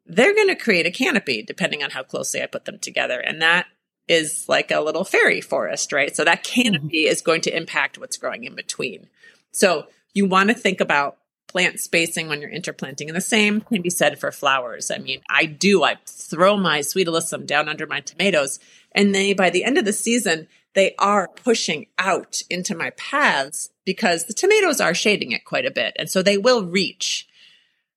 they're 0.06 0.34
going 0.34 0.48
to 0.48 0.56
create 0.56 0.86
a 0.86 0.90
canopy 0.90 1.42
depending 1.42 1.82
on 1.84 1.90
how 1.90 2.02
closely 2.02 2.42
I 2.42 2.46
put 2.46 2.64
them 2.64 2.78
together. 2.78 3.20
And 3.20 3.42
that 3.42 3.66
is 4.08 4.46
like 4.48 4.70
a 4.70 4.80
little 4.80 5.04
fairy 5.04 5.40
forest, 5.40 5.92
right? 5.92 6.16
So 6.16 6.24
that 6.24 6.42
canopy 6.42 7.04
mm-hmm. 7.04 7.12
is 7.12 7.20
going 7.20 7.42
to 7.42 7.56
impact 7.56 7.98
what's 7.98 8.16
growing 8.16 8.44
in 8.44 8.54
between. 8.54 9.08
So 9.52 9.86
you 10.14 10.26
want 10.26 10.48
to 10.48 10.54
think 10.54 10.80
about 10.80 11.18
plant 11.48 11.80
spacing 11.80 12.28
when 12.28 12.40
you're 12.40 12.50
interplanting. 12.50 13.08
And 13.08 13.16
the 13.16 13.22
same 13.22 13.60
can 13.62 13.82
be 13.82 13.90
said 13.90 14.20
for 14.20 14.30
flowers. 14.30 14.90
I 14.90 14.98
mean, 14.98 15.20
I 15.28 15.46
do, 15.46 15.82
I 15.82 15.96
throw 16.06 16.56
my 16.56 16.82
sweet 16.82 17.08
alyssum 17.08 17.46
down 17.46 17.68
under 17.68 17.86
my 17.86 18.00
tomatoes. 18.00 18.60
And 18.92 19.14
they, 19.14 19.32
by 19.32 19.50
the 19.50 19.64
end 19.64 19.78
of 19.78 19.84
the 19.84 19.92
season, 19.92 20.46
they 20.74 20.94
are 20.98 21.28
pushing 21.28 21.86
out 21.98 22.42
into 22.50 22.76
my 22.76 22.90
paths 22.90 23.70
because 23.84 24.26
the 24.26 24.34
tomatoes 24.34 24.80
are 24.80 24.94
shading 24.94 25.32
it 25.32 25.44
quite 25.44 25.66
a 25.66 25.70
bit. 25.70 25.96
And 25.98 26.08
so 26.08 26.22
they 26.22 26.38
will 26.38 26.64
reach. 26.64 27.26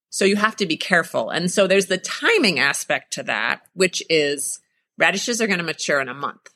So 0.10 0.26
you 0.26 0.38
have 0.38 0.56
to 0.58 0.66
be 0.66 0.78
careful. 0.78 1.30
And 1.30 1.52
so 1.52 1.68
there's 1.68 1.86
the 1.86 1.98
timing 1.98 2.60
aspect 2.60 3.14
to 3.14 3.24
that, 3.24 3.62
which 3.74 4.02
is 4.10 4.60
radishes 4.98 5.42
are 5.42 5.48
going 5.48 5.60
to 5.60 5.64
mature 5.64 6.02
in 6.02 6.10
a 6.10 6.14
month. 6.14 6.50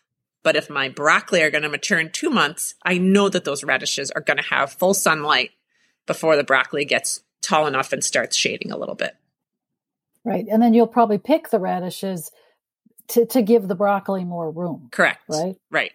But 0.44 0.56
if 0.56 0.70
my 0.70 0.90
broccoli 0.90 1.42
are 1.42 1.50
going 1.50 1.64
to 1.64 1.70
mature 1.70 2.00
in 2.00 2.12
two 2.12 2.30
months, 2.30 2.76
I 2.84 2.98
know 2.98 3.30
that 3.30 3.46
those 3.46 3.64
radishes 3.64 4.12
are 4.12 4.22
going 4.22 4.38
to 4.38 4.44
have 4.44 4.74
full 4.74 4.94
sunlight 4.94 5.52
before 6.06 6.36
the 6.36 6.44
broccoli 6.44 6.86
gets 6.86 7.22
tall 7.42 7.68
enough 7.68 7.94
and 7.94 8.04
starts 8.04 8.36
shading 8.36 8.72
a 8.72 8.78
little 8.78 8.96
bit. 8.96 9.16
Right. 10.24 10.46
And 10.50 10.62
then 10.62 10.74
you'll 10.74 10.88
probably 10.88 11.20
pick 11.20 11.50
the 11.50 11.60
radishes 11.60 12.32
to, 13.10 13.26
to 13.28 13.42
give 13.42 13.68
the 13.68 13.76
broccoli 13.76 14.24
more 14.24 14.50
room. 14.50 14.90
Correct. 14.92 15.22
Right. 15.30 15.56
Right. 15.70 15.92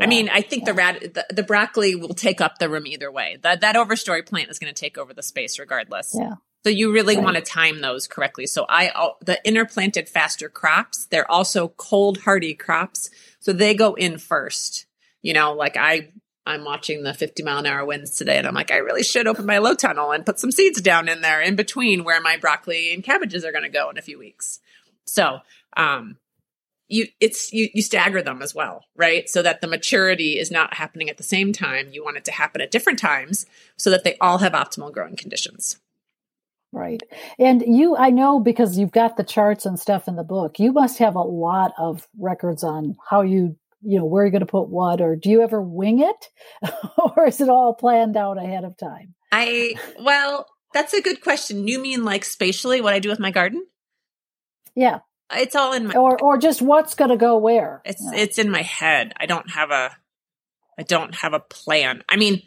I 0.00 0.06
mean, 0.06 0.30
I 0.30 0.40
think 0.40 0.64
the 0.64 0.72
rad 0.72 1.00
the, 1.00 1.26
the, 1.34 1.42
broccoli 1.42 1.94
will 1.94 2.14
take 2.14 2.40
up 2.40 2.58
the 2.58 2.70
room 2.70 2.86
either 2.86 3.12
way. 3.12 3.38
That 3.42 3.60
that 3.60 3.76
overstory 3.76 4.24
plant 4.24 4.48
is 4.48 4.58
going 4.58 4.72
to 4.72 4.80
take 4.80 4.96
over 4.96 5.12
the 5.12 5.22
space 5.22 5.58
regardless. 5.58 6.16
Yeah. 6.18 6.34
So 6.64 6.70
you 6.70 6.92
really 6.92 7.16
right. 7.16 7.24
want 7.24 7.36
to 7.36 7.42
time 7.42 7.80
those 7.80 8.06
correctly. 8.06 8.46
So 8.46 8.64
I 8.68 8.90
the 9.20 9.38
interplanted 9.44 10.08
faster 10.08 10.48
crops, 10.48 11.06
they're 11.10 11.30
also 11.30 11.68
cold 11.68 12.18
hardy 12.18 12.54
crops. 12.54 13.10
So 13.40 13.52
they 13.52 13.74
go 13.74 13.94
in 13.94 14.18
first. 14.18 14.86
You 15.20 15.34
know, 15.34 15.52
like 15.52 15.76
I 15.76 16.12
I'm 16.44 16.64
watching 16.64 17.02
the 17.02 17.14
50 17.14 17.42
mile 17.42 17.58
an 17.58 17.66
hour 17.66 17.84
winds 17.84 18.16
today 18.16 18.38
and 18.38 18.46
I'm 18.46 18.54
like, 18.54 18.72
I 18.72 18.78
really 18.78 19.04
should 19.04 19.26
open 19.26 19.46
my 19.46 19.58
low 19.58 19.74
tunnel 19.74 20.10
and 20.10 20.26
put 20.26 20.38
some 20.40 20.50
seeds 20.50 20.80
down 20.80 21.08
in 21.08 21.20
there 21.20 21.40
in 21.40 21.54
between 21.54 22.04
where 22.04 22.20
my 22.20 22.36
broccoli 22.36 22.92
and 22.92 23.04
cabbages 23.04 23.44
are 23.44 23.52
going 23.52 23.62
to 23.62 23.68
go 23.68 23.90
in 23.90 23.98
a 23.98 24.02
few 24.02 24.18
weeks. 24.18 24.58
So, 25.06 25.38
um, 25.76 26.16
you 26.88 27.06
it's 27.20 27.52
you, 27.52 27.68
you 27.72 27.82
stagger 27.82 28.22
them 28.22 28.42
as 28.42 28.54
well 28.54 28.84
right? 28.96 29.28
So 29.28 29.42
that 29.42 29.60
the 29.60 29.66
maturity 29.66 30.38
is 30.38 30.50
not 30.50 30.74
happening 30.74 31.08
at 31.08 31.16
the 31.16 31.22
same 31.22 31.52
time. 31.52 31.88
You 31.90 32.04
want 32.04 32.18
it 32.18 32.24
to 32.26 32.32
happen 32.32 32.60
at 32.60 32.70
different 32.70 32.98
times 32.98 33.46
so 33.76 33.90
that 33.90 34.04
they 34.04 34.16
all 34.20 34.38
have 34.38 34.52
optimal 34.52 34.92
growing 34.92 35.16
conditions. 35.16 35.78
Right. 36.72 37.02
And 37.38 37.62
you 37.66 37.96
i 37.96 38.10
know 38.10 38.40
because 38.40 38.78
you've 38.78 38.92
got 38.92 39.16
the 39.16 39.24
charts 39.24 39.66
and 39.66 39.78
stuff 39.78 40.08
in 40.08 40.16
the 40.16 40.24
book 40.24 40.58
you 40.58 40.72
must 40.72 40.98
have 40.98 41.16
a 41.16 41.20
lot 41.20 41.72
of 41.78 42.08
records 42.18 42.64
on 42.64 42.96
how 43.08 43.22
you 43.22 43.56
you 43.82 43.98
know 43.98 44.04
where 44.04 44.24
you're 44.24 44.30
going 44.30 44.40
to 44.40 44.46
put 44.46 44.68
what 44.68 45.00
or 45.00 45.16
do 45.16 45.30
you 45.30 45.42
ever 45.42 45.60
wing 45.60 46.00
it 46.00 46.72
or 47.16 47.26
is 47.26 47.40
it 47.40 47.48
all 47.48 47.74
planned 47.74 48.16
out 48.16 48.42
ahead 48.42 48.64
of 48.64 48.76
time 48.76 49.14
i 49.30 49.74
well 50.00 50.46
that's 50.72 50.94
a 50.94 51.02
good 51.02 51.20
question 51.20 51.68
you 51.68 51.80
mean 51.80 52.04
like 52.04 52.24
spatially 52.24 52.80
what 52.80 52.94
i 52.94 52.98
do 52.98 53.08
with 53.08 53.20
my 53.20 53.30
garden 53.30 53.64
yeah 54.74 55.00
it's 55.34 55.56
all 55.56 55.72
in 55.72 55.86
my 55.86 55.94
or 55.94 56.20
or 56.22 56.38
just 56.38 56.62
what's 56.62 56.94
going 56.94 57.10
to 57.10 57.16
go 57.16 57.38
where. 57.38 57.82
It's 57.84 58.02
yeah. 58.02 58.20
it's 58.20 58.38
in 58.38 58.50
my 58.50 58.62
head. 58.62 59.12
I 59.16 59.26
don't 59.26 59.50
have 59.50 59.70
a 59.70 59.96
I 60.78 60.82
don't 60.82 61.14
have 61.16 61.32
a 61.32 61.40
plan. 61.40 62.02
I 62.08 62.16
mean, 62.16 62.42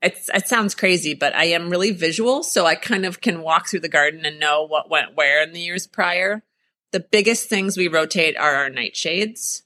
it's 0.00 0.28
it 0.32 0.48
sounds 0.48 0.74
crazy, 0.74 1.14
but 1.14 1.34
I 1.34 1.44
am 1.44 1.70
really 1.70 1.90
visual, 1.90 2.42
so 2.42 2.66
I 2.66 2.74
kind 2.74 3.04
of 3.04 3.20
can 3.20 3.42
walk 3.42 3.68
through 3.68 3.80
the 3.80 3.88
garden 3.88 4.24
and 4.24 4.40
know 4.40 4.66
what 4.66 4.90
went 4.90 5.14
where 5.16 5.42
in 5.42 5.52
the 5.52 5.60
years 5.60 5.86
prior. 5.86 6.42
The 6.92 7.00
biggest 7.00 7.48
things 7.48 7.76
we 7.76 7.88
rotate 7.88 8.36
are 8.36 8.54
our 8.54 8.70
nightshades, 8.70 9.62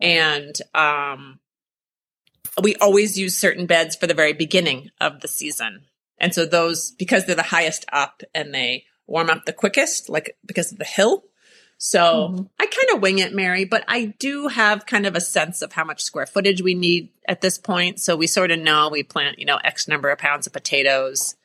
and 0.00 0.54
um, 0.74 1.40
we 2.62 2.74
always 2.76 3.18
use 3.18 3.38
certain 3.38 3.66
beds 3.66 3.96
for 3.96 4.06
the 4.06 4.14
very 4.14 4.32
beginning 4.32 4.90
of 5.00 5.20
the 5.20 5.28
season, 5.28 5.82
and 6.18 6.34
so 6.34 6.44
those 6.44 6.90
because 6.92 7.26
they're 7.26 7.34
the 7.34 7.42
highest 7.42 7.84
up 7.92 8.22
and 8.34 8.54
they 8.54 8.84
warm 9.06 9.30
up 9.30 9.44
the 9.44 9.52
quickest, 9.52 10.08
like 10.08 10.36
because 10.46 10.70
of 10.70 10.78
the 10.78 10.84
hill. 10.84 11.24
So 11.78 12.00
mm-hmm. 12.00 12.42
I 12.58 12.66
kind 12.66 12.96
of 12.96 13.00
wing 13.00 13.20
it, 13.20 13.32
Mary, 13.32 13.64
but 13.64 13.84
I 13.86 14.14
do 14.18 14.48
have 14.48 14.84
kind 14.84 15.06
of 15.06 15.14
a 15.14 15.20
sense 15.20 15.62
of 15.62 15.72
how 15.72 15.84
much 15.84 16.02
square 16.02 16.26
footage 16.26 16.60
we 16.60 16.74
need 16.74 17.10
at 17.26 17.40
this 17.40 17.56
point. 17.56 18.00
So 18.00 18.16
we 18.16 18.26
sort 18.26 18.50
of 18.50 18.58
know 18.58 18.88
we 18.90 19.04
plant, 19.04 19.38
you 19.38 19.44
know, 19.44 19.58
X 19.62 19.86
number 19.86 20.10
of 20.10 20.18
pounds 20.18 20.46
of 20.46 20.52
potatoes. 20.52 21.36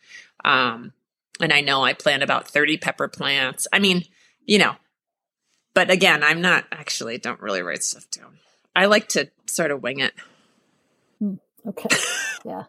Um, 0.43 0.91
and 1.39 1.53
I 1.53 1.61
know 1.61 1.83
I 1.83 1.93
plant 1.93 2.23
about 2.23 2.47
30 2.47 2.77
pepper 2.77 3.07
plants. 3.07 3.67
I 3.71 3.79
mean, 3.79 4.03
you 4.45 4.57
know, 4.57 4.75
but 5.73 5.89
again, 5.89 6.23
I'm 6.23 6.41
not 6.41 6.65
actually 6.71 7.17
don't 7.17 7.41
really 7.41 7.61
write 7.61 7.83
stuff 7.83 8.09
down. 8.11 8.39
I 8.75 8.85
like 8.85 9.07
to 9.09 9.29
sort 9.45 9.71
of 9.71 9.83
wing 9.83 9.99
it. 9.99 10.13
Hmm. 11.19 11.35
Okay. 11.65 11.95
Yeah. 12.45 12.63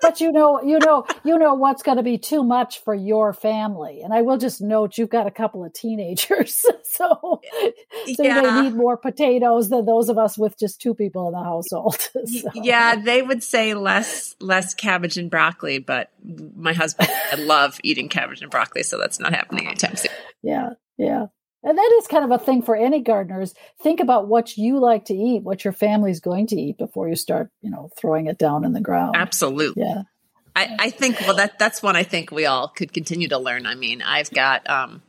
but 0.00 0.20
you 0.20 0.30
know, 0.30 0.62
you 0.62 0.78
know, 0.78 1.04
you 1.24 1.38
know 1.38 1.54
what's 1.54 1.82
going 1.82 1.96
to 1.96 2.02
be 2.02 2.18
too 2.18 2.44
much 2.44 2.82
for 2.82 2.94
your 2.94 3.32
family. 3.32 4.00
And 4.02 4.14
I 4.14 4.22
will 4.22 4.38
just 4.38 4.60
note 4.60 4.96
you've 4.96 5.10
got 5.10 5.26
a 5.26 5.30
couple 5.30 5.64
of 5.64 5.72
teenagers. 5.72 6.64
so, 6.84 7.40
so 8.14 8.22
yeah. 8.22 8.40
they 8.40 8.62
need 8.62 8.74
more 8.74 8.96
potatoes 8.96 9.70
than 9.70 9.86
those 9.86 10.08
of 10.08 10.18
us 10.18 10.38
with 10.38 10.58
just 10.58 10.80
two 10.80 10.94
people 10.94 11.26
in 11.26 11.32
the 11.32 11.42
household. 11.42 12.00
so. 12.26 12.50
Yeah, 12.54 12.96
they 12.96 13.22
would 13.22 13.42
say 13.42 13.74
less 13.74 14.36
less 14.40 14.74
cabbage 14.74 15.16
and 15.16 15.30
broccoli, 15.30 15.78
but 15.78 16.10
my 16.56 16.72
husband 16.72 17.08
I 17.32 17.36
love 17.36 17.80
eating 17.82 18.08
cabbage 18.08 18.40
and 18.40 18.50
broccoli, 18.50 18.82
so 18.82 18.98
that's 18.98 19.18
not 19.18 19.32
happening 19.34 19.66
anytime 19.66 19.96
soon. 19.96 20.12
Yeah. 20.42 20.70
Yeah. 20.96 21.26
And 21.64 21.78
that 21.78 21.98
is 21.98 22.08
kind 22.08 22.24
of 22.24 22.30
a 22.32 22.44
thing 22.44 22.62
for 22.62 22.74
any 22.74 23.00
gardeners. 23.00 23.54
Think 23.80 24.00
about 24.00 24.26
what 24.26 24.56
you 24.56 24.80
like 24.80 25.04
to 25.06 25.14
eat, 25.14 25.42
what 25.42 25.64
your 25.64 25.72
family's 25.72 26.20
going 26.20 26.48
to 26.48 26.56
eat 26.56 26.76
before 26.76 27.08
you 27.08 27.14
start, 27.14 27.50
you 27.60 27.70
know, 27.70 27.90
throwing 27.96 28.26
it 28.26 28.38
down 28.38 28.64
in 28.64 28.72
the 28.72 28.80
ground. 28.80 29.14
Absolutely. 29.16 29.84
Yeah. 29.84 30.02
I, 30.54 30.76
I 30.78 30.90
think 30.90 31.18
well 31.20 31.36
that 31.36 31.58
that's 31.58 31.82
one 31.82 31.96
I 31.96 32.02
think 32.02 32.30
we 32.30 32.44
all 32.44 32.68
could 32.68 32.92
continue 32.92 33.28
to 33.28 33.38
learn. 33.38 33.64
I 33.64 33.74
mean, 33.74 34.02
I've 34.02 34.30
got 34.30 34.68
um, 34.68 35.02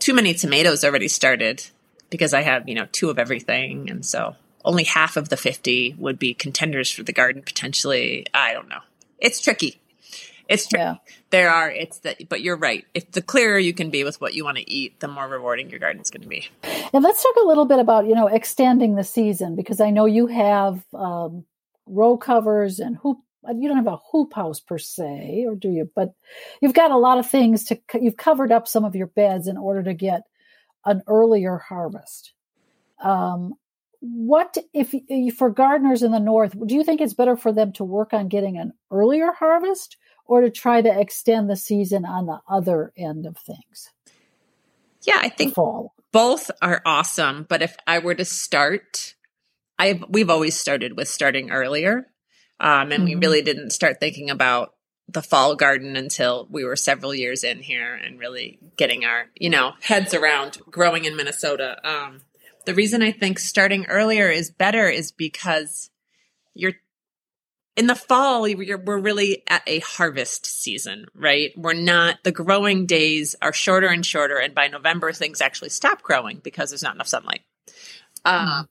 too 0.00 0.12
many 0.12 0.34
tomatoes 0.34 0.84
already 0.84 1.08
started 1.08 1.64
because 2.10 2.34
I 2.34 2.42
have, 2.42 2.68
you 2.68 2.74
know, 2.74 2.86
two 2.92 3.08
of 3.08 3.18
everything 3.18 3.88
and 3.88 4.04
so 4.04 4.34
only 4.64 4.84
half 4.84 5.16
of 5.16 5.28
the 5.28 5.36
50 5.36 5.94
would 5.98 6.18
be 6.18 6.34
contenders 6.34 6.90
for 6.90 7.04
the 7.04 7.12
garden 7.12 7.42
potentially. 7.42 8.26
I 8.34 8.52
don't 8.52 8.68
know. 8.68 8.80
It's 9.18 9.40
tricky. 9.40 9.80
It's 10.48 10.66
true. 10.66 10.78
Yeah. 10.78 10.94
There 11.30 11.50
are, 11.50 11.70
it's 11.70 11.98
that, 12.00 12.28
but 12.28 12.40
you're 12.40 12.56
right. 12.56 12.84
If 12.94 13.10
the 13.10 13.22
clearer 13.22 13.58
you 13.58 13.74
can 13.74 13.90
be 13.90 14.04
with 14.04 14.20
what 14.20 14.34
you 14.34 14.44
want 14.44 14.58
to 14.58 14.70
eat, 14.70 15.00
the 15.00 15.08
more 15.08 15.28
rewarding 15.28 15.70
your 15.70 15.80
garden's 15.80 16.10
going 16.10 16.22
to 16.22 16.28
be. 16.28 16.48
And 16.92 17.02
let's 17.02 17.22
talk 17.22 17.34
a 17.42 17.46
little 17.46 17.64
bit 17.64 17.80
about, 17.80 18.06
you 18.06 18.14
know, 18.14 18.28
extending 18.28 18.94
the 18.94 19.04
season 19.04 19.56
because 19.56 19.80
I 19.80 19.90
know 19.90 20.06
you 20.06 20.28
have 20.28 20.82
um, 20.94 21.44
row 21.86 22.16
covers 22.16 22.78
and 22.78 22.96
hoop. 22.96 23.18
You 23.48 23.68
don't 23.68 23.76
have 23.76 23.86
a 23.86 23.98
hoop 24.10 24.34
house 24.34 24.58
per 24.58 24.76
se, 24.76 25.44
or 25.46 25.54
do 25.54 25.68
you? 25.68 25.88
But 25.94 26.14
you've 26.60 26.74
got 26.74 26.90
a 26.90 26.96
lot 26.96 27.18
of 27.18 27.30
things 27.30 27.64
to, 27.66 27.78
you've 27.94 28.16
covered 28.16 28.50
up 28.50 28.66
some 28.66 28.84
of 28.84 28.96
your 28.96 29.06
beds 29.06 29.46
in 29.46 29.56
order 29.56 29.84
to 29.84 29.94
get 29.94 30.22
an 30.84 31.02
earlier 31.06 31.58
harvest. 31.58 32.32
Um, 33.02 33.54
what 34.00 34.56
if 34.72 34.94
for 35.36 35.50
gardeners 35.50 36.02
in 36.02 36.12
the 36.12 36.18
north 36.18 36.54
do 36.66 36.74
you 36.74 36.84
think 36.84 37.00
it's 37.00 37.14
better 37.14 37.36
for 37.36 37.52
them 37.52 37.72
to 37.72 37.84
work 37.84 38.12
on 38.12 38.28
getting 38.28 38.58
an 38.58 38.72
earlier 38.90 39.32
harvest 39.32 39.96
or 40.26 40.40
to 40.40 40.50
try 40.50 40.82
to 40.82 41.00
extend 41.00 41.48
the 41.48 41.56
season 41.56 42.04
on 42.04 42.26
the 42.26 42.40
other 42.48 42.92
end 42.96 43.26
of 43.26 43.36
things? 43.36 43.90
Yeah, 45.02 45.18
I 45.20 45.28
think 45.28 45.54
fall. 45.54 45.94
both 46.12 46.50
are 46.60 46.82
awesome. 46.84 47.46
But 47.48 47.62
if 47.62 47.76
I 47.86 48.00
were 48.00 48.14
to 48.14 48.24
start, 48.24 49.14
I 49.78 50.00
we've 50.08 50.30
always 50.30 50.58
started 50.58 50.96
with 50.96 51.08
starting 51.08 51.50
earlier, 51.50 52.08
um, 52.58 52.92
and 52.92 52.92
mm-hmm. 52.92 53.04
we 53.04 53.14
really 53.14 53.42
didn't 53.42 53.70
start 53.70 54.00
thinking 54.00 54.30
about 54.30 54.74
the 55.08 55.22
fall 55.22 55.54
garden 55.54 55.94
until 55.94 56.48
we 56.50 56.64
were 56.64 56.74
several 56.74 57.14
years 57.14 57.44
in 57.44 57.60
here 57.60 57.94
and 57.94 58.18
really 58.18 58.58
getting 58.76 59.04
our 59.04 59.26
you 59.36 59.50
know 59.50 59.72
heads 59.80 60.12
around 60.12 60.58
growing 60.70 61.04
in 61.04 61.16
Minnesota. 61.16 61.78
Um, 61.88 62.22
the 62.64 62.74
reason 62.74 63.00
I 63.00 63.12
think 63.12 63.38
starting 63.38 63.86
earlier 63.86 64.28
is 64.28 64.50
better 64.50 64.88
is 64.88 65.12
because 65.12 65.90
you're 66.52 66.74
in 67.76 67.86
the 67.86 67.94
fall, 67.94 68.42
we're 68.42 68.98
really 68.98 69.42
at 69.46 69.62
a 69.66 69.80
harvest 69.80 70.46
season, 70.46 71.06
right? 71.14 71.52
We're 71.56 71.74
not, 71.74 72.24
the 72.24 72.32
growing 72.32 72.86
days 72.86 73.36
are 73.42 73.52
shorter 73.52 73.88
and 73.88 74.04
shorter. 74.04 74.38
And 74.38 74.54
by 74.54 74.68
November, 74.68 75.12
things 75.12 75.42
actually 75.42 75.68
stop 75.68 76.02
growing 76.02 76.40
because 76.42 76.70
there's 76.70 76.82
not 76.82 76.94
enough 76.94 77.08
sunlight. 77.08 77.42
Um, 78.24 78.68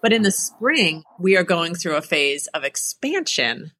but 0.00 0.12
in 0.12 0.22
the 0.22 0.30
spring, 0.30 1.02
we 1.18 1.36
are 1.36 1.42
going 1.42 1.74
through 1.74 1.96
a 1.96 2.02
phase 2.02 2.46
of 2.48 2.62
expansion. 2.62 3.72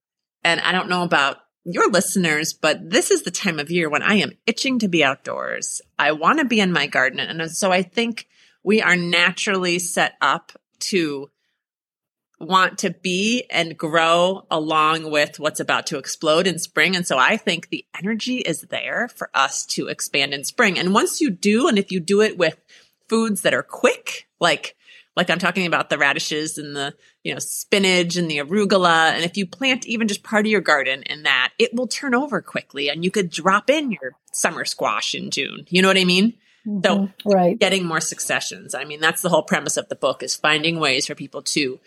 And 0.42 0.60
I 0.60 0.72
don't 0.72 0.88
know 0.88 1.04
about 1.04 1.38
your 1.64 1.88
listeners, 1.88 2.52
but 2.52 2.90
this 2.90 3.12
is 3.12 3.22
the 3.22 3.30
time 3.30 3.60
of 3.60 3.70
year 3.70 3.88
when 3.88 4.02
I 4.02 4.14
am 4.14 4.32
itching 4.46 4.80
to 4.80 4.88
be 4.88 5.04
outdoors. 5.04 5.80
I 5.98 6.12
want 6.12 6.40
to 6.40 6.44
be 6.44 6.58
in 6.58 6.72
my 6.72 6.88
garden. 6.88 7.20
And 7.20 7.50
so 7.50 7.70
I 7.70 7.82
think 7.82 8.26
we 8.64 8.82
are 8.82 8.96
naturally 8.96 9.78
set 9.78 10.14
up 10.20 10.52
to 10.80 11.30
want 12.40 12.78
to 12.78 12.90
be 12.90 13.44
and 13.50 13.76
grow 13.76 14.46
along 14.50 15.10
with 15.10 15.38
what's 15.38 15.60
about 15.60 15.86
to 15.88 15.98
explode 15.98 16.46
in 16.46 16.58
spring. 16.58 16.96
And 16.96 17.06
so 17.06 17.18
I 17.18 17.36
think 17.36 17.68
the 17.68 17.84
energy 17.98 18.38
is 18.38 18.62
there 18.62 19.08
for 19.14 19.30
us 19.34 19.66
to 19.66 19.88
expand 19.88 20.32
in 20.32 20.44
spring. 20.44 20.78
And 20.78 20.94
once 20.94 21.20
you 21.20 21.30
do, 21.30 21.68
and 21.68 21.78
if 21.78 21.92
you 21.92 22.00
do 22.00 22.22
it 22.22 22.38
with 22.38 22.56
foods 23.08 23.42
that 23.42 23.54
are 23.54 23.62
quick, 23.62 24.26
like 24.40 24.74
like 25.16 25.28
I'm 25.28 25.38
talking 25.38 25.66
about 25.66 25.90
the 25.90 25.98
radishes 25.98 26.56
and 26.56 26.74
the, 26.74 26.94
you 27.24 27.34
know, 27.34 27.40
spinach 27.40 28.16
and 28.16 28.30
the 28.30 28.38
arugula. 28.38 29.12
And 29.12 29.24
if 29.24 29.36
you 29.36 29.46
plant 29.46 29.86
even 29.86 30.08
just 30.08 30.22
part 30.22 30.46
of 30.46 30.50
your 30.50 30.60
garden 30.60 31.02
in 31.02 31.24
that, 31.24 31.52
it 31.58 31.74
will 31.74 31.88
turn 31.88 32.14
over 32.14 32.40
quickly 32.40 32.88
and 32.88 33.04
you 33.04 33.10
could 33.10 33.28
drop 33.28 33.68
in 33.68 33.90
your 33.90 34.12
summer 34.32 34.64
squash 34.64 35.14
in 35.14 35.30
June. 35.30 35.66
You 35.68 35.82
know 35.82 35.88
what 35.88 35.98
I 35.98 36.04
mean? 36.04 36.34
Mm-hmm. 36.66 36.80
So 36.84 37.08
right. 37.24 37.58
getting 37.58 37.84
more 37.84 38.00
successions. 38.00 38.74
I 38.74 38.84
mean, 38.84 39.00
that's 39.00 39.20
the 39.20 39.28
whole 39.28 39.42
premise 39.42 39.76
of 39.76 39.88
the 39.88 39.96
book 39.96 40.22
is 40.22 40.36
finding 40.36 40.78
ways 40.78 41.06
for 41.06 41.14
people 41.14 41.42
to 41.42 41.80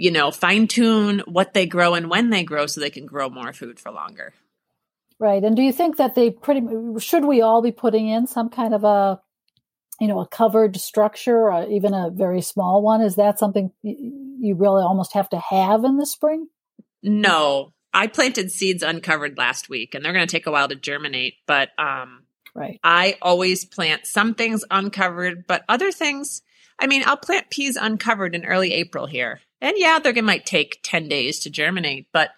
you 0.00 0.10
know, 0.10 0.30
fine 0.30 0.66
tune 0.66 1.22
what 1.26 1.52
they 1.52 1.66
grow 1.66 1.92
and 1.92 2.08
when 2.08 2.30
they 2.30 2.42
grow 2.42 2.64
so 2.64 2.80
they 2.80 2.88
can 2.88 3.04
grow 3.04 3.28
more 3.28 3.52
food 3.52 3.78
for 3.78 3.92
longer. 3.92 4.32
Right. 5.18 5.44
And 5.44 5.54
do 5.54 5.60
you 5.60 5.74
think 5.74 5.98
that 5.98 6.14
they 6.14 6.30
pretty 6.30 6.62
should 7.00 7.26
we 7.26 7.42
all 7.42 7.60
be 7.60 7.70
putting 7.70 8.08
in 8.08 8.26
some 8.26 8.48
kind 8.48 8.72
of 8.72 8.82
a 8.82 9.20
you 10.00 10.08
know, 10.08 10.20
a 10.20 10.26
covered 10.26 10.80
structure 10.80 11.52
or 11.52 11.68
even 11.68 11.92
a 11.92 12.08
very 12.08 12.40
small 12.40 12.80
one? 12.80 13.02
Is 13.02 13.16
that 13.16 13.38
something 13.38 13.72
you 13.82 14.54
really 14.54 14.82
almost 14.82 15.12
have 15.12 15.28
to 15.28 15.38
have 15.38 15.84
in 15.84 15.98
the 15.98 16.06
spring? 16.06 16.48
No. 17.02 17.74
I 17.92 18.06
planted 18.06 18.50
seeds 18.50 18.82
uncovered 18.82 19.36
last 19.36 19.68
week 19.68 19.94
and 19.94 20.02
they're 20.02 20.14
going 20.14 20.26
to 20.26 20.32
take 20.32 20.46
a 20.46 20.50
while 20.50 20.68
to 20.68 20.76
germinate, 20.76 21.34
but 21.46 21.68
um 21.78 22.22
right. 22.54 22.80
I 22.82 23.18
always 23.20 23.66
plant 23.66 24.06
some 24.06 24.32
things 24.32 24.64
uncovered, 24.70 25.46
but 25.46 25.62
other 25.68 25.92
things 25.92 26.40
I 26.78 26.86
mean, 26.86 27.02
I'll 27.04 27.18
plant 27.18 27.50
peas 27.50 27.76
uncovered 27.76 28.34
in 28.34 28.46
early 28.46 28.72
April 28.72 29.04
here. 29.04 29.42
And 29.60 29.74
yeah, 29.76 29.98
they're 29.98 30.12
going 30.12 30.24
might 30.24 30.46
take 30.46 30.80
10 30.82 31.08
days 31.08 31.40
to 31.40 31.50
germinate, 31.50 32.06
but 32.12 32.30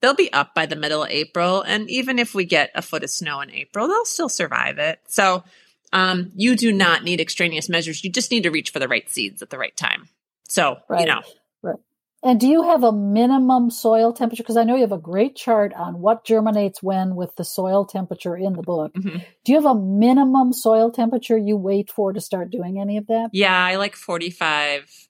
they'll 0.00 0.14
be 0.14 0.32
up 0.32 0.54
by 0.54 0.66
the 0.66 0.76
middle 0.76 1.04
of 1.04 1.10
April. 1.10 1.62
And 1.62 1.88
even 1.90 2.18
if 2.18 2.34
we 2.34 2.44
get 2.44 2.70
a 2.74 2.82
foot 2.82 3.04
of 3.04 3.10
snow 3.10 3.40
in 3.40 3.50
April, 3.50 3.88
they'll 3.88 4.04
still 4.04 4.28
survive 4.28 4.78
it. 4.78 5.00
So, 5.08 5.44
um, 5.92 6.32
you 6.34 6.56
do 6.56 6.72
not 6.72 7.04
need 7.04 7.20
extraneous 7.20 7.68
measures. 7.68 8.02
You 8.04 8.10
just 8.10 8.30
need 8.30 8.42
to 8.42 8.50
reach 8.50 8.70
for 8.70 8.78
the 8.78 8.88
right 8.88 9.08
seeds 9.08 9.40
at 9.40 9.50
the 9.50 9.58
right 9.58 9.76
time. 9.76 10.08
So, 10.48 10.78
right. 10.88 11.00
you 11.00 11.06
know. 11.06 11.22
Right. 11.62 11.78
And 12.22 12.40
do 12.40 12.48
you 12.48 12.62
have 12.64 12.82
a 12.82 12.92
minimum 12.92 13.70
soil 13.70 14.12
temperature? 14.12 14.42
Because 14.42 14.56
I 14.56 14.64
know 14.64 14.74
you 14.74 14.80
have 14.82 14.92
a 14.92 14.98
great 14.98 15.36
chart 15.36 15.72
on 15.74 16.00
what 16.00 16.24
germinates 16.24 16.82
when 16.82 17.14
with 17.14 17.34
the 17.36 17.44
soil 17.44 17.84
temperature 17.84 18.36
in 18.36 18.54
the 18.54 18.62
book. 18.62 18.94
Mm-hmm. 18.94 19.18
Do 19.44 19.52
you 19.52 19.60
have 19.60 19.76
a 19.76 19.80
minimum 19.80 20.52
soil 20.52 20.90
temperature 20.90 21.38
you 21.38 21.56
wait 21.56 21.90
for 21.90 22.12
to 22.12 22.20
start 22.20 22.50
doing 22.50 22.80
any 22.80 22.96
of 22.96 23.06
that? 23.06 23.30
Yeah, 23.32 23.56
I 23.56 23.76
like 23.76 23.94
45 23.94 25.08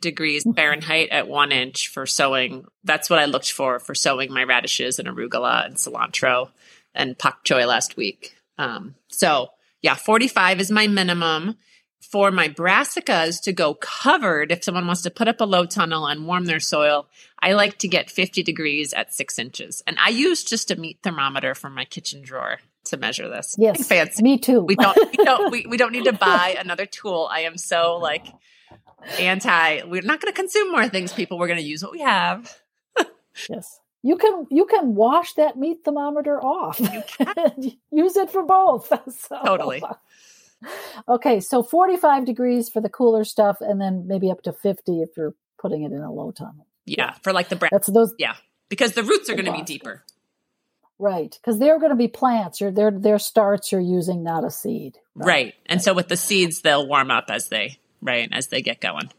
degrees 0.00 0.44
Fahrenheit 0.54 1.10
at 1.10 1.28
one 1.28 1.52
inch 1.52 1.88
for 1.88 2.06
sowing. 2.06 2.66
That's 2.84 3.10
what 3.10 3.18
I 3.18 3.24
looked 3.26 3.52
for 3.52 3.78
for 3.78 3.94
sowing 3.94 4.32
my 4.32 4.44
radishes 4.44 4.98
and 4.98 5.08
arugula 5.08 5.66
and 5.66 5.76
cilantro 5.76 6.50
and 6.94 7.18
pak 7.18 7.44
choi 7.44 7.66
last 7.66 7.96
week. 7.96 8.36
Um, 8.58 8.94
so 9.08 9.50
yeah, 9.82 9.94
45 9.94 10.60
is 10.60 10.70
my 10.70 10.86
minimum 10.86 11.56
for 12.00 12.30
my 12.30 12.48
brassicas 12.48 13.42
to 13.42 13.52
go 13.52 13.74
covered. 13.74 14.52
If 14.52 14.64
someone 14.64 14.86
wants 14.86 15.02
to 15.02 15.10
put 15.10 15.28
up 15.28 15.40
a 15.40 15.44
low 15.44 15.66
tunnel 15.66 16.06
and 16.06 16.26
warm 16.26 16.46
their 16.46 16.60
soil, 16.60 17.06
I 17.40 17.52
like 17.52 17.78
to 17.78 17.88
get 17.88 18.10
50 18.10 18.42
degrees 18.42 18.92
at 18.92 19.12
six 19.12 19.38
inches. 19.38 19.82
And 19.86 19.96
I 20.00 20.10
use 20.10 20.44
just 20.44 20.70
a 20.70 20.76
meat 20.76 20.98
thermometer 21.02 21.54
from 21.54 21.74
my 21.74 21.84
kitchen 21.84 22.22
drawer 22.22 22.58
to 22.84 22.96
measure 22.96 23.28
this. 23.28 23.56
Yes, 23.58 23.86
fancy. 23.86 24.22
Me 24.22 24.38
too. 24.38 24.60
We 24.60 24.76
don't. 24.76 24.96
We 24.96 25.24
don't. 25.24 25.50
We, 25.50 25.66
we 25.68 25.76
don't 25.76 25.92
need 25.92 26.04
to 26.04 26.12
buy 26.12 26.56
another 26.58 26.86
tool. 26.86 27.28
I 27.30 27.40
am 27.40 27.56
so 27.56 27.96
like 27.96 28.26
anti 29.18 29.82
we're 29.84 30.02
not 30.02 30.20
going 30.20 30.32
to 30.32 30.36
consume 30.36 30.72
more 30.72 30.88
things 30.88 31.12
people 31.12 31.38
we're 31.38 31.46
going 31.46 31.58
to 31.58 31.64
use 31.64 31.82
what 31.82 31.92
we 31.92 32.00
have. 32.00 32.56
Yes. 33.48 33.80
You 34.02 34.16
can 34.16 34.46
you 34.50 34.66
can 34.66 34.94
wash 34.94 35.34
that 35.34 35.58
meat 35.58 35.78
thermometer 35.84 36.40
off 36.40 36.80
You 36.80 37.02
can. 37.06 37.72
use 37.90 38.16
it 38.16 38.30
for 38.30 38.42
both. 38.42 38.92
So. 39.28 39.38
totally. 39.44 39.82
Okay 41.06 41.40
so 41.40 41.62
45 41.62 42.24
degrees 42.24 42.70
for 42.70 42.80
the 42.80 42.88
cooler 42.88 43.24
stuff 43.24 43.58
and 43.60 43.78
then 43.78 44.06
maybe 44.06 44.30
up 44.30 44.42
to 44.44 44.54
50 44.54 45.02
if 45.02 45.10
you're 45.14 45.34
putting 45.58 45.82
it 45.82 45.92
in 45.92 46.00
a 46.00 46.10
low 46.10 46.30
tunnel 46.30 46.66
yeah 46.86 47.12
for 47.22 47.32
like 47.34 47.50
the 47.50 47.68
that's 47.70 47.88
those 47.88 48.14
yeah 48.18 48.36
because 48.70 48.92
the 48.92 49.02
roots 49.02 49.28
are 49.28 49.34
going 49.34 49.44
to 49.44 49.52
be 49.52 49.62
deeper. 49.62 50.02
Right 50.98 51.30
because 51.30 51.58
they're 51.58 51.78
going 51.78 51.90
to 51.90 51.96
be 51.96 52.08
plants 52.08 52.62
or 52.62 52.70
they're 52.70 52.90
their 52.90 53.18
starts 53.18 53.70
you're 53.70 53.82
using 53.82 54.24
not 54.24 54.44
a 54.44 54.50
seed. 54.50 54.96
Right, 55.14 55.26
right. 55.26 55.54
and 55.66 55.82
so 55.82 55.92
with 55.92 56.08
the 56.08 56.16
seeds 56.16 56.62
they'll 56.62 56.88
warm 56.88 57.10
up 57.10 57.26
as 57.28 57.48
they 57.48 57.78
right 58.00 58.28
as 58.32 58.48
they 58.48 58.62
get 58.62 58.80
going. 58.80 59.10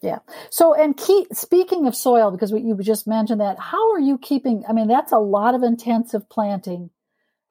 Yeah. 0.00 0.18
So, 0.50 0.74
and 0.74 0.96
key, 0.96 1.26
speaking 1.32 1.86
of 1.86 1.94
soil, 1.96 2.30
because 2.30 2.52
you 2.52 2.76
just 2.80 3.06
mentioned 3.06 3.40
that, 3.40 3.58
how 3.58 3.92
are 3.92 3.98
you 3.98 4.16
keeping? 4.18 4.64
I 4.68 4.72
mean, 4.72 4.86
that's 4.86 5.12
a 5.12 5.18
lot 5.18 5.54
of 5.54 5.62
intensive 5.62 6.28
planting. 6.28 6.90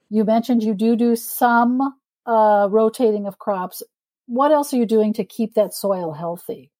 You 0.09 0.23
mentioned 0.23 0.63
you 0.63 0.73
do 0.73 0.95
do 0.95 1.17
some 1.17 1.95
uh, 2.25 2.67
rotating 2.71 3.27
of 3.27 3.37
crops. 3.37 3.83
What 4.27 4.51
else 4.51 4.73
are 4.73 4.77
you 4.77 4.85
doing 4.85 5.13
to 5.13 5.25
keep 5.25 5.55
that 5.55 5.73
soil 5.73 6.13
healthy? 6.13 6.71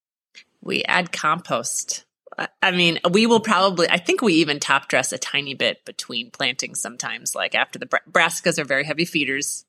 We 0.61 0.83
add 0.83 1.11
compost 1.11 2.05
I 2.61 2.71
mean, 2.71 2.99
we 3.09 3.25
will 3.25 3.39
probably, 3.39 3.89
I 3.89 3.97
think 3.97 4.21
we 4.21 4.35
even 4.35 4.59
top 4.59 4.87
dress 4.87 5.11
a 5.11 5.17
tiny 5.17 5.55
bit 5.55 5.83
between 5.85 6.29
plantings 6.29 6.79
sometimes. 6.79 7.33
Like 7.33 7.55
after 7.55 7.79
the 7.79 7.87
brassicas 7.87 8.59
are 8.59 8.65
very 8.65 8.83
heavy 8.83 9.05
feeders. 9.05 9.65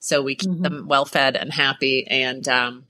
So 0.00 0.22
we 0.22 0.34
keep 0.34 0.50
mm-hmm. 0.50 0.62
them 0.62 0.86
well 0.86 1.06
fed 1.06 1.36
and 1.36 1.52
happy. 1.52 2.06
And 2.06 2.46
um, 2.48 2.84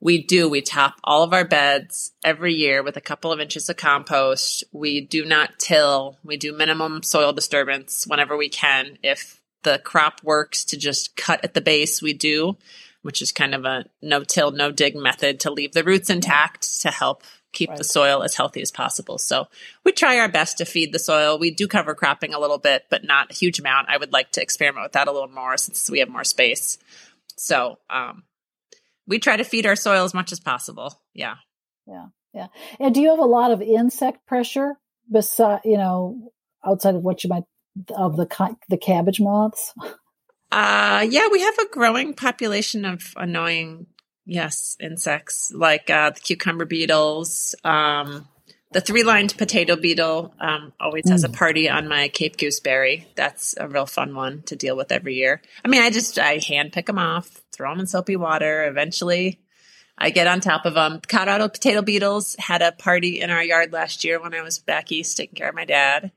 we 0.00 0.22
do, 0.22 0.48
we 0.48 0.60
top 0.60 0.96
all 1.02 1.22
of 1.22 1.32
our 1.32 1.44
beds 1.44 2.12
every 2.22 2.54
year 2.54 2.82
with 2.82 2.96
a 2.96 3.00
couple 3.00 3.32
of 3.32 3.40
inches 3.40 3.68
of 3.68 3.76
compost. 3.76 4.64
We 4.72 5.00
do 5.00 5.24
not 5.24 5.58
till, 5.58 6.18
we 6.22 6.36
do 6.36 6.52
minimum 6.52 7.02
soil 7.02 7.32
disturbance 7.32 8.06
whenever 8.06 8.36
we 8.36 8.48
can. 8.48 8.98
If 9.02 9.40
the 9.62 9.78
crop 9.78 10.22
works 10.22 10.64
to 10.66 10.76
just 10.76 11.16
cut 11.16 11.44
at 11.44 11.54
the 11.54 11.60
base, 11.60 12.02
we 12.02 12.12
do, 12.12 12.56
which 13.02 13.22
is 13.22 13.32
kind 13.32 13.54
of 13.54 13.64
a 13.64 13.86
no 14.02 14.22
till, 14.22 14.50
no 14.50 14.70
dig 14.70 14.96
method 14.96 15.40
to 15.40 15.50
leave 15.50 15.72
the 15.72 15.84
roots 15.84 16.10
intact 16.10 16.82
to 16.82 16.90
help 16.90 17.22
keep 17.52 17.70
right. 17.70 17.78
the 17.78 17.84
soil 17.84 18.22
as 18.22 18.34
healthy 18.34 18.60
as 18.60 18.70
possible. 18.70 19.16
So 19.16 19.48
we 19.82 19.92
try 19.92 20.18
our 20.18 20.28
best 20.28 20.58
to 20.58 20.66
feed 20.66 20.92
the 20.92 20.98
soil. 20.98 21.38
We 21.38 21.50
do 21.50 21.66
cover 21.66 21.94
cropping 21.94 22.34
a 22.34 22.38
little 22.38 22.58
bit, 22.58 22.84
but 22.90 23.02
not 23.02 23.30
a 23.30 23.34
huge 23.34 23.58
amount. 23.58 23.88
I 23.88 23.96
would 23.96 24.12
like 24.12 24.32
to 24.32 24.42
experiment 24.42 24.84
with 24.84 24.92
that 24.92 25.08
a 25.08 25.12
little 25.12 25.28
more 25.28 25.56
since 25.56 25.88
we 25.88 26.00
have 26.00 26.10
more 26.10 26.24
space. 26.24 26.76
So 27.36 27.78
um, 27.88 28.24
we 29.06 29.18
try 29.18 29.36
to 29.36 29.44
feed 29.44 29.66
our 29.66 29.76
soil 29.76 30.04
as 30.04 30.14
much 30.14 30.32
as 30.32 30.40
possible. 30.40 31.00
Yeah. 31.14 31.36
Yeah. 31.86 32.06
Yeah. 32.34 32.48
And 32.78 32.94
do 32.94 33.00
you 33.00 33.10
have 33.10 33.18
a 33.18 33.24
lot 33.24 33.50
of 33.50 33.62
insect 33.62 34.26
pressure 34.26 34.74
beside, 35.10 35.60
you 35.64 35.78
know, 35.78 36.32
outside 36.64 36.94
of 36.94 37.02
what 37.02 37.24
you 37.24 37.30
might 37.30 37.44
of 37.94 38.16
the 38.16 38.56
the 38.68 38.78
cabbage 38.78 39.20
moths? 39.20 39.74
Uh 40.52 41.04
yeah, 41.10 41.28
we 41.30 41.40
have 41.40 41.58
a 41.58 41.68
growing 41.70 42.14
population 42.14 42.84
of 42.84 43.12
annoying 43.16 43.86
Yes, 44.26 44.76
insects 44.80 45.52
like 45.54 45.88
uh, 45.88 46.10
the 46.10 46.20
cucumber 46.20 46.64
beetles. 46.64 47.54
Um, 47.62 48.26
the 48.72 48.80
three 48.80 49.04
lined 49.04 49.36
potato 49.38 49.76
beetle 49.76 50.34
um, 50.40 50.72
always 50.80 51.04
mm. 51.04 51.10
has 51.10 51.24
a 51.24 51.28
mm. 51.28 51.34
party 51.36 51.68
on 51.68 51.88
my 51.88 52.08
Cape 52.08 52.36
gooseberry. 52.36 53.06
That's 53.14 53.54
a 53.58 53.68
real 53.68 53.86
fun 53.86 54.14
one 54.14 54.42
to 54.42 54.56
deal 54.56 54.76
with 54.76 54.92
every 54.92 55.14
year. 55.14 55.40
I 55.64 55.68
mean, 55.68 55.82
I 55.82 55.90
just 55.90 56.18
I 56.18 56.40
hand 56.46 56.72
pick 56.72 56.86
them 56.86 56.98
off, 56.98 57.42
throw 57.52 57.70
them 57.70 57.80
in 57.80 57.86
soapy 57.86 58.16
water. 58.16 58.66
Eventually, 58.66 59.40
I 59.96 60.10
get 60.10 60.26
on 60.26 60.40
top 60.40 60.66
of 60.66 60.74
them. 60.74 61.00
Colorado 61.06 61.48
potato 61.48 61.80
beetles 61.80 62.36
had 62.38 62.60
a 62.60 62.72
party 62.72 63.20
in 63.20 63.30
our 63.30 63.42
yard 63.42 63.72
last 63.72 64.04
year 64.04 64.20
when 64.20 64.34
I 64.34 64.42
was 64.42 64.58
back 64.58 64.92
east 64.92 65.16
taking 65.16 65.36
care 65.36 65.48
of 65.48 65.54
my 65.54 65.64
dad. 65.64 66.12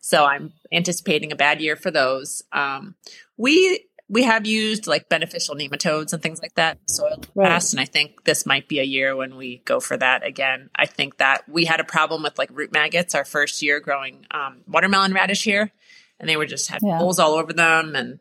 So 0.00 0.26
I'm 0.26 0.52
anticipating 0.70 1.32
a 1.32 1.36
bad 1.36 1.62
year 1.62 1.76
for 1.76 1.90
those. 1.90 2.42
Um, 2.52 2.94
we 3.38 3.86
we 4.08 4.22
have 4.24 4.46
used 4.46 4.86
like 4.86 5.08
beneficial 5.08 5.54
nematodes 5.54 6.12
and 6.12 6.22
things 6.22 6.42
like 6.42 6.54
that 6.54 6.78
soil 6.88 7.22
right. 7.34 7.48
past, 7.48 7.72
and 7.72 7.80
I 7.80 7.86
think 7.86 8.24
this 8.24 8.44
might 8.44 8.68
be 8.68 8.78
a 8.80 8.84
year 8.84 9.16
when 9.16 9.36
we 9.36 9.62
go 9.64 9.80
for 9.80 9.96
that 9.96 10.26
again. 10.26 10.70
I 10.74 10.86
think 10.86 11.18
that 11.18 11.48
we 11.48 11.64
had 11.64 11.80
a 11.80 11.84
problem 11.84 12.22
with 12.22 12.38
like 12.38 12.50
root 12.52 12.72
maggots 12.72 13.14
our 13.14 13.24
first 13.24 13.62
year 13.62 13.80
growing 13.80 14.26
um, 14.30 14.62
watermelon 14.68 15.14
radish 15.14 15.42
here, 15.42 15.72
and 16.20 16.28
they 16.28 16.36
were 16.36 16.46
just 16.46 16.68
had 16.68 16.80
yeah. 16.82 16.98
holes 16.98 17.18
all 17.18 17.32
over 17.32 17.52
them, 17.52 17.94
and 17.96 18.18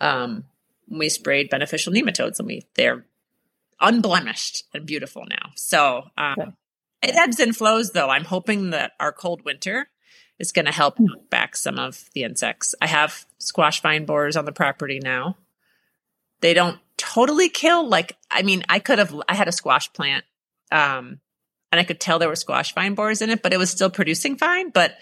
um, 0.00 0.44
we 0.88 1.08
sprayed 1.08 1.50
beneficial 1.50 1.92
nematodes, 1.92 2.38
and 2.38 2.46
we 2.46 2.62
they're 2.74 3.04
unblemished 3.80 4.64
and 4.72 4.86
beautiful 4.86 5.24
now. 5.28 5.50
So 5.54 6.04
um, 6.16 6.56
it 7.02 7.14
ebbs 7.14 7.40
and 7.40 7.54
flows, 7.54 7.90
though. 7.90 8.08
I'm 8.08 8.24
hoping 8.24 8.70
that 8.70 8.92
our 8.98 9.12
cold 9.12 9.44
winter 9.44 9.88
is 10.38 10.52
going 10.52 10.66
to 10.66 10.72
help 10.72 10.98
hmm. 10.98 11.06
back 11.30 11.56
some 11.56 11.78
of 11.78 12.04
the 12.14 12.24
insects. 12.24 12.74
I 12.80 12.86
have 12.86 13.26
squash 13.38 13.80
vine 13.82 14.04
borers 14.04 14.36
on 14.36 14.44
the 14.44 14.52
property 14.52 15.00
now. 15.02 15.36
They 16.40 16.54
don't 16.54 16.78
totally 16.96 17.48
kill. 17.48 17.88
Like, 17.88 18.16
I 18.30 18.42
mean, 18.42 18.64
I 18.68 18.78
could 18.78 18.98
have, 18.98 19.14
I 19.28 19.34
had 19.34 19.48
a 19.48 19.52
squash 19.52 19.92
plant, 19.92 20.24
um, 20.70 21.20
and 21.72 21.80
I 21.80 21.84
could 21.84 22.00
tell 22.00 22.18
there 22.18 22.28
were 22.28 22.36
squash 22.36 22.74
vine 22.74 22.94
borers 22.94 23.22
in 23.22 23.30
it, 23.30 23.42
but 23.42 23.52
it 23.52 23.58
was 23.58 23.70
still 23.70 23.90
producing 23.90 24.36
fine. 24.36 24.70
But 24.70 24.94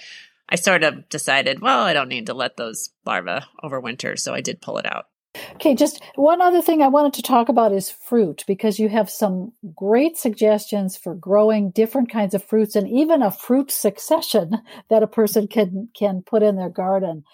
I 0.49 0.57
sort 0.57 0.85
of 0.85 1.09
decided, 1.09 1.61
well, 1.61 1.81
I 1.81 1.93
don't 1.93 2.09
need 2.09 2.27
to 2.27 2.35
let 2.35 2.57
those 2.57 2.91
larvae 3.05 3.45
overwinter. 3.63 4.19
So 4.19 4.35
I 4.35 4.41
did 4.41 4.61
pull 4.61 4.79
it 4.79 4.87
out. 4.87 5.07
Okay, 5.55 5.75
just 5.75 6.01
one 6.15 6.41
other 6.41 6.63
thing 6.63 6.83
I 6.83 6.89
wanted 6.89 7.15
to 7.15 7.23
talk 7.23 7.49
about 7.49 7.73
is 7.73 7.91
fruit 7.91 8.45
because 8.47 8.79
you 8.79 8.89
have 8.89 9.11
some 9.11 9.53
great 9.75 10.17
suggestions 10.17 10.97
for 10.97 11.15
growing 11.15 11.71
different 11.71 12.11
kinds 12.11 12.35
of 12.35 12.45
fruits 12.45 12.77
and 12.77 12.89
even 12.89 13.23
a 13.23 13.31
fruit 13.31 13.71
succession 13.71 14.53
that 14.91 15.03
a 15.03 15.09
person 15.09 15.49
can 15.49 15.89
can 15.97 16.23
put 16.23 16.43
in 16.43 16.57
their 16.57 16.71
garden. 16.71 17.25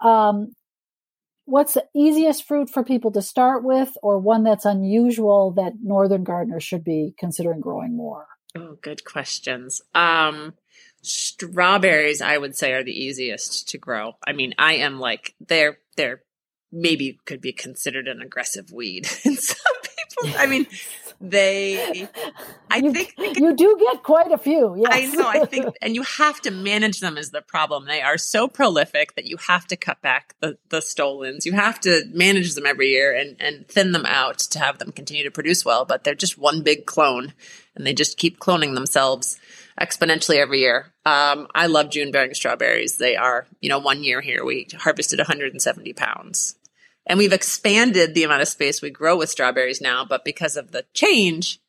Um, 0.00 0.54
what's 1.44 1.74
the 1.74 1.86
easiest 1.94 2.44
fruit 2.44 2.70
for 2.70 2.82
people 2.82 3.12
to 3.12 3.22
start 3.22 3.62
with, 3.62 3.96
or 4.02 4.18
one 4.18 4.42
that's 4.42 4.64
unusual 4.64 5.52
that 5.52 5.74
northern 5.82 6.24
gardeners 6.24 6.64
should 6.64 6.84
be 6.84 7.14
considering 7.18 7.60
growing 7.60 7.96
more? 7.96 8.26
Oh, 8.56 8.78
good 8.80 9.04
questions. 9.04 9.80
Um, 9.94 10.54
strawberries, 11.02 12.20
I 12.20 12.38
would 12.38 12.56
say, 12.56 12.72
are 12.72 12.84
the 12.84 13.04
easiest 13.04 13.68
to 13.70 13.78
grow. 13.78 14.14
I 14.26 14.32
mean, 14.32 14.54
I 14.58 14.74
am 14.74 14.98
like 14.98 15.34
they're 15.40 15.78
they're 15.96 16.22
maybe 16.74 17.18
could 17.24 17.40
be 17.40 17.52
considered 17.52 18.08
an 18.08 18.20
aggressive 18.20 18.72
weed 18.72 19.08
in 19.24 19.36
some 19.36 19.56
people. 19.82 20.38
I 20.38 20.46
mean, 20.46 20.66
they, 21.20 22.08
I 22.70 22.76
you, 22.78 22.92
think 22.92 23.14
you 23.38 23.54
do 23.54 23.76
get 23.78 24.02
quite 24.02 24.32
a 24.32 24.38
few. 24.38 24.76
Yes. 24.76 24.88
I 24.90 25.16
know. 25.16 25.28
I 25.28 25.44
think, 25.46 25.74
and 25.82 25.94
you 25.94 26.02
have 26.02 26.40
to 26.42 26.50
manage 26.50 27.00
them 27.00 27.16
is 27.16 27.30
the 27.30 27.40
problem. 27.40 27.86
They 27.86 28.02
are 28.02 28.18
so 28.18 28.48
prolific 28.48 29.14
that 29.14 29.26
you 29.26 29.36
have 29.48 29.66
to 29.68 29.76
cut 29.76 30.02
back 30.02 30.34
the, 30.40 30.58
the 30.68 30.82
stolons. 30.82 31.46
You 31.46 31.52
have 31.52 31.80
to 31.80 32.02
manage 32.12 32.54
them 32.54 32.66
every 32.66 32.88
year 32.88 33.14
and, 33.14 33.36
and 33.40 33.66
thin 33.68 33.92
them 33.92 34.06
out 34.06 34.38
to 34.38 34.58
have 34.58 34.78
them 34.78 34.92
continue 34.92 35.24
to 35.24 35.30
produce 35.30 35.64
well, 35.64 35.84
but 35.84 36.04
they're 36.04 36.14
just 36.14 36.36
one 36.36 36.62
big 36.62 36.84
clone 36.84 37.32
and 37.74 37.86
they 37.86 37.94
just 37.94 38.18
keep 38.18 38.38
cloning 38.38 38.74
themselves 38.74 39.38
exponentially 39.80 40.36
every 40.36 40.60
year. 40.60 40.92
Um, 41.06 41.48
I 41.54 41.66
love 41.66 41.90
June 41.90 42.10
bearing 42.10 42.34
strawberries. 42.34 42.96
They 42.96 43.16
are, 43.16 43.46
you 43.60 43.68
know, 43.68 43.78
one 43.78 44.02
year 44.02 44.20
here 44.20 44.44
we 44.44 44.68
harvested 44.78 45.18
170 45.18 45.92
pounds 45.94 46.56
and 47.06 47.18
we've 47.18 47.32
expanded 47.32 48.14
the 48.14 48.24
amount 48.24 48.42
of 48.42 48.48
space 48.48 48.80
we 48.80 48.90
grow 48.90 49.16
with 49.16 49.30
strawberries 49.30 49.80
now, 49.80 50.04
but 50.04 50.24
because 50.24 50.56
of 50.56 50.72
the 50.72 50.84
change, 50.94 51.60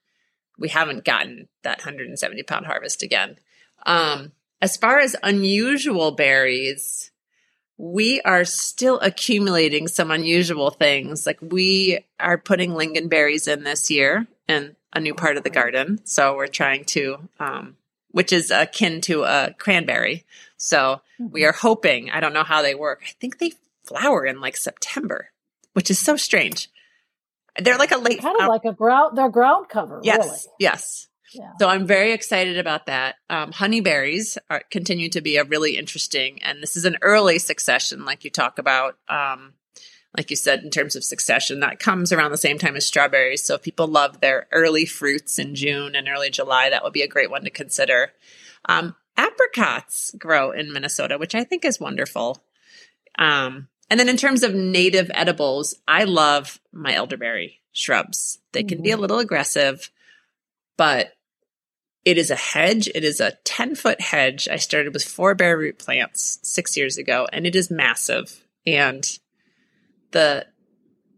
we 0.57 0.69
haven't 0.69 1.03
gotten 1.03 1.47
that 1.63 1.79
170 1.79 2.43
pound 2.43 2.65
harvest 2.65 3.03
again. 3.03 3.37
Um, 3.85 4.31
as 4.61 4.77
far 4.77 4.99
as 4.99 5.15
unusual 5.21 6.11
berries, 6.11 7.11
we 7.77 8.21
are 8.21 8.45
still 8.45 8.99
accumulating 8.99 9.87
some 9.87 10.11
unusual 10.11 10.71
things. 10.71 11.25
Like 11.25 11.39
we 11.41 11.99
are 12.19 12.37
putting 12.37 12.71
lingonberries 12.71 13.51
in 13.51 13.63
this 13.63 13.91
year 13.91 14.27
in 14.47 14.75
a 14.93 15.01
new 15.01 15.13
part 15.13 15.37
of 15.37 15.43
the 15.43 15.49
garden. 15.49 15.99
So 16.05 16.35
we're 16.35 16.47
trying 16.47 16.85
to, 16.85 17.17
um, 17.39 17.75
which 18.11 18.31
is 18.31 18.49
akin 18.49 19.01
to 19.01 19.23
a 19.23 19.53
cranberry. 19.57 20.25
So 20.55 21.01
we 21.19 21.41
mm-hmm. 21.41 21.49
are 21.49 21.51
hoping, 21.51 22.11
I 22.11 22.21
don't 22.21 22.33
know 22.33 22.43
how 22.43 22.61
they 22.61 22.75
work. 22.75 23.01
I 23.03 23.11
think 23.19 23.39
they 23.39 23.51
flower 23.87 24.25
in 24.25 24.41
like 24.41 24.57
September, 24.57 25.29
which 25.73 25.89
is 25.89 25.99
so 25.99 26.15
strange. 26.17 26.69
They're 27.57 27.77
like 27.77 27.91
a 27.91 27.97
late 27.97 28.21
kind 28.21 28.39
of 28.39 28.47
like 28.47 28.65
a 28.65 28.73
ground 28.73 29.17
they're 29.17 29.29
ground 29.29 29.69
cover. 29.69 30.01
Yes. 30.03 30.25
Really. 30.25 30.39
Yes. 30.59 31.07
Yeah. 31.33 31.51
So 31.59 31.67
I'm 31.67 31.85
very 31.85 32.13
excited 32.13 32.57
about 32.57 32.85
that. 32.85 33.15
Um, 33.29 33.51
honeyberries 33.51 34.37
are, 34.49 34.63
continue 34.71 35.09
to 35.09 35.21
be 35.21 35.37
a 35.37 35.43
really 35.43 35.77
interesting, 35.77 36.41
and 36.43 36.61
this 36.61 36.77
is 36.77 36.85
an 36.85 36.97
early 37.01 37.39
succession, 37.39 38.05
like 38.05 38.23
you 38.23 38.29
talk 38.29 38.57
about. 38.59 38.97
Um, 39.09 39.53
like 40.17 40.29
you 40.29 40.37
said, 40.37 40.63
in 40.63 40.69
terms 40.69 40.95
of 40.95 41.03
succession, 41.03 41.59
that 41.59 41.79
comes 41.79 42.13
around 42.13 42.31
the 42.31 42.37
same 42.37 42.57
time 42.57 42.77
as 42.77 42.87
strawberries. 42.87 43.43
So 43.43 43.55
if 43.55 43.63
people 43.63 43.87
love 43.87 44.21
their 44.21 44.47
early 44.51 44.85
fruits 44.85 45.39
in 45.39 45.55
June 45.55 45.93
and 45.93 46.07
early 46.07 46.29
July, 46.29 46.69
that 46.69 46.85
would 46.85 46.93
be 46.93 47.01
a 47.01 47.07
great 47.07 47.29
one 47.29 47.43
to 47.43 47.49
consider. 47.49 48.13
Um, 48.63 48.95
apricots 49.17 50.15
grow 50.17 50.51
in 50.51 50.71
Minnesota, 50.71 51.17
which 51.17 51.35
I 51.35 51.43
think 51.43 51.65
is 51.65 51.81
wonderful. 51.81 52.41
Um, 53.19 53.67
and 53.89 53.99
then 53.99 54.09
in 54.09 54.17
terms 54.17 54.43
of 54.43 54.55
native 54.55 55.11
edibles, 55.13 55.75
I 55.87 56.05
love 56.05 56.59
my 56.71 56.93
elderberry 56.93 57.61
shrubs. 57.71 58.39
They 58.51 58.63
can 58.63 58.81
be 58.81 58.91
a 58.91 58.97
little 58.97 59.19
aggressive, 59.19 59.91
but 60.77 61.13
it 62.03 62.17
is 62.17 62.31
a 62.31 62.35
hedge. 62.35 62.87
It 62.93 63.03
is 63.03 63.19
a 63.19 63.33
10 63.43 63.75
foot 63.75 63.99
hedge. 64.01 64.47
I 64.47 64.57
started 64.57 64.93
with 64.93 65.03
four 65.03 65.35
bare 65.35 65.57
root 65.57 65.79
plants 65.79 66.39
six 66.43 66.77
years 66.77 66.97
ago, 66.97 67.27
and 67.31 67.45
it 67.45 67.55
is 67.55 67.69
massive. 67.69 68.45
And 68.65 69.05
the 70.11 70.47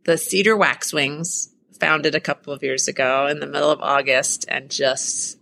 the 0.04 0.18
cedar 0.18 0.56
waxwings 0.56 1.50
found 1.80 2.06
it 2.06 2.16
a 2.16 2.22
couple 2.22 2.54
of 2.54 2.64
years 2.64 2.88
ago 2.88 3.28
in 3.28 3.40
the 3.40 3.48
middle 3.48 3.70
of 3.70 3.82
August, 3.82 4.46
and 4.48 4.70
just 4.70 5.38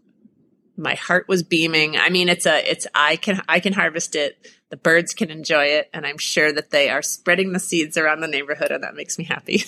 my 0.77 0.95
heart 0.95 1.27
was 1.27 1.43
beaming. 1.43 1.97
I 1.97 2.09
mean, 2.09 2.29
it's 2.29 2.45
a 2.45 2.69
it's 2.69 2.88
I 2.93 3.15
can 3.15 3.41
I 3.47 3.59
can 3.59 3.73
harvest 3.73 4.15
it 4.15 4.38
the 4.69 4.78
birds 4.78 5.13
can 5.13 5.30
enjoy 5.30 5.65
it, 5.65 5.89
and 5.93 6.06
I'm 6.06 6.17
sure 6.17 6.51
that 6.51 6.71
they 6.71 6.89
are 6.89 7.01
spreading 7.01 7.54
the 7.54 7.60
seeds 7.60 7.97
around 7.97 8.21
the 8.21 8.28
neighborhood, 8.28 8.71
and 8.71 8.84
that 8.84 8.95
makes 8.95 9.17
me 9.17 9.23
happy. 9.23 9.63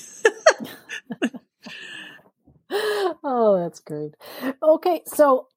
oh, 3.24 3.60
that's 3.62 3.80
great. 3.80 4.16
Okay, 4.62 5.02
so 5.06 5.48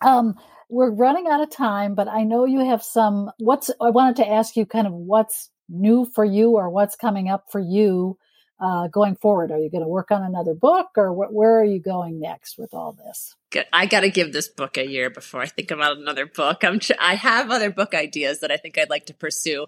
um, 0.00 0.34
we're 0.68 0.90
running 0.90 1.26
out 1.26 1.42
of 1.42 1.50
time, 1.50 1.94
but 1.94 2.08
I 2.08 2.24
know 2.24 2.44
you 2.44 2.60
have 2.60 2.82
some. 2.82 3.30
What's 3.38 3.70
I 3.80 3.90
wanted 3.90 4.16
to 4.16 4.28
ask 4.28 4.56
you, 4.56 4.66
kind 4.66 4.86
of 4.86 4.92
what's 4.92 5.50
new 5.68 6.04
for 6.04 6.24
you, 6.24 6.52
or 6.52 6.70
what's 6.70 6.96
coming 6.96 7.28
up 7.28 7.46
for 7.50 7.60
you 7.60 8.18
uh, 8.60 8.88
going 8.88 9.16
forward? 9.16 9.50
Are 9.50 9.58
you 9.58 9.70
going 9.70 9.82
to 9.82 9.88
work 9.88 10.10
on 10.10 10.22
another 10.22 10.54
book, 10.54 10.90
or 10.96 11.10
wh- 11.10 11.32
where 11.32 11.60
are 11.60 11.64
you 11.64 11.80
going 11.80 12.20
next 12.20 12.58
with 12.58 12.72
all 12.72 12.92
this? 12.92 13.34
Good. 13.50 13.66
I 13.72 13.86
got 13.86 14.00
to 14.00 14.10
give 14.10 14.32
this 14.32 14.48
book 14.48 14.76
a 14.76 14.86
year 14.86 15.10
before 15.10 15.40
I 15.40 15.46
think 15.46 15.70
about 15.70 15.96
another 15.96 16.26
book. 16.26 16.64
I'm 16.64 16.78
tr- 16.78 16.92
I 17.00 17.14
have 17.14 17.50
other 17.50 17.70
book 17.70 17.94
ideas 17.94 18.40
that 18.40 18.50
I 18.50 18.56
think 18.56 18.78
I'd 18.78 18.90
like 18.90 19.06
to 19.06 19.14
pursue, 19.14 19.66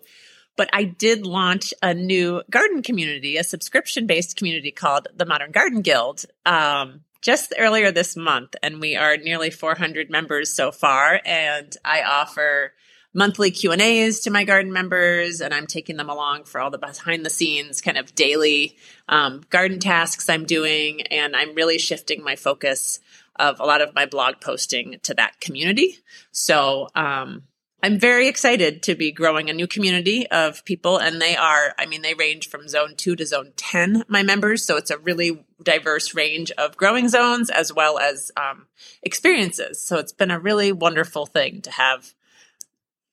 but 0.56 0.68
I 0.72 0.84
did 0.84 1.26
launch 1.26 1.74
a 1.82 1.94
new 1.94 2.42
garden 2.50 2.82
community, 2.82 3.36
a 3.36 3.44
subscription 3.44 4.06
based 4.06 4.36
community 4.36 4.70
called 4.70 5.08
the 5.14 5.26
Modern 5.26 5.50
Garden 5.50 5.82
Guild. 5.82 6.24
Um, 6.44 7.00
just 7.22 7.52
earlier 7.58 7.90
this 7.90 8.16
month, 8.16 8.54
and 8.62 8.80
we 8.80 8.94
are 8.94 9.16
nearly 9.16 9.50
400 9.50 10.10
members 10.10 10.52
so 10.52 10.70
far. 10.70 11.20
And 11.24 11.76
I 11.84 12.02
offer 12.02 12.72
monthly 13.16 13.50
Q 13.50 13.72
and 13.72 13.80
A's 13.80 14.20
to 14.20 14.30
my 14.30 14.44
garden 14.44 14.72
members, 14.72 15.40
and 15.40 15.54
I'm 15.54 15.66
taking 15.66 15.96
them 15.96 16.10
along 16.10 16.44
for 16.44 16.60
all 16.60 16.70
the 16.70 16.78
behind 16.78 17.24
the 17.24 17.30
scenes 17.30 17.80
kind 17.80 17.96
of 17.96 18.14
daily 18.14 18.76
um, 19.08 19.42
garden 19.48 19.78
tasks 19.78 20.28
I'm 20.28 20.44
doing, 20.44 21.02
and 21.02 21.34
I'm 21.34 21.54
really 21.54 21.78
shifting 21.78 22.22
my 22.22 22.36
focus 22.36 23.00
of 23.34 23.58
a 23.58 23.64
lot 23.64 23.80
of 23.80 23.94
my 23.94 24.04
blog 24.04 24.40
posting 24.40 24.98
to 25.02 25.14
that 25.14 25.40
community. 25.40 25.98
So 26.30 26.88
um, 26.94 27.44
I'm 27.82 27.98
very 27.98 28.28
excited 28.28 28.82
to 28.84 28.94
be 28.94 29.12
growing 29.12 29.48
a 29.48 29.54
new 29.54 29.66
community 29.66 30.26
of 30.28 30.62
people, 30.66 30.98
and 30.98 31.20
they 31.20 31.36
are, 31.36 31.74
I 31.78 31.86
mean, 31.86 32.02
they 32.02 32.14
range 32.14 32.50
from 32.50 32.68
zone 32.68 32.96
two 32.96 33.16
to 33.16 33.24
zone 33.24 33.52
10, 33.56 34.04
my 34.08 34.22
members. 34.22 34.62
So 34.62 34.76
it's 34.76 34.90
a 34.90 34.98
really 34.98 35.42
diverse 35.62 36.14
range 36.14 36.50
of 36.52 36.76
growing 36.76 37.08
zones 37.08 37.48
as 37.48 37.72
well 37.72 37.98
as 37.98 38.30
um, 38.36 38.66
experiences. 39.02 39.82
So 39.82 39.96
it's 39.96 40.12
been 40.12 40.30
a 40.30 40.38
really 40.38 40.70
wonderful 40.70 41.24
thing 41.24 41.62
to 41.62 41.70
have 41.70 42.12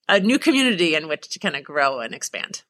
a 0.07 0.19
new 0.19 0.39
community 0.39 0.95
in 0.95 1.07
which 1.07 1.29
to 1.29 1.39
kind 1.39 1.55
of 1.55 1.63
grow 1.63 1.99
and 1.99 2.13
expand. 2.13 2.63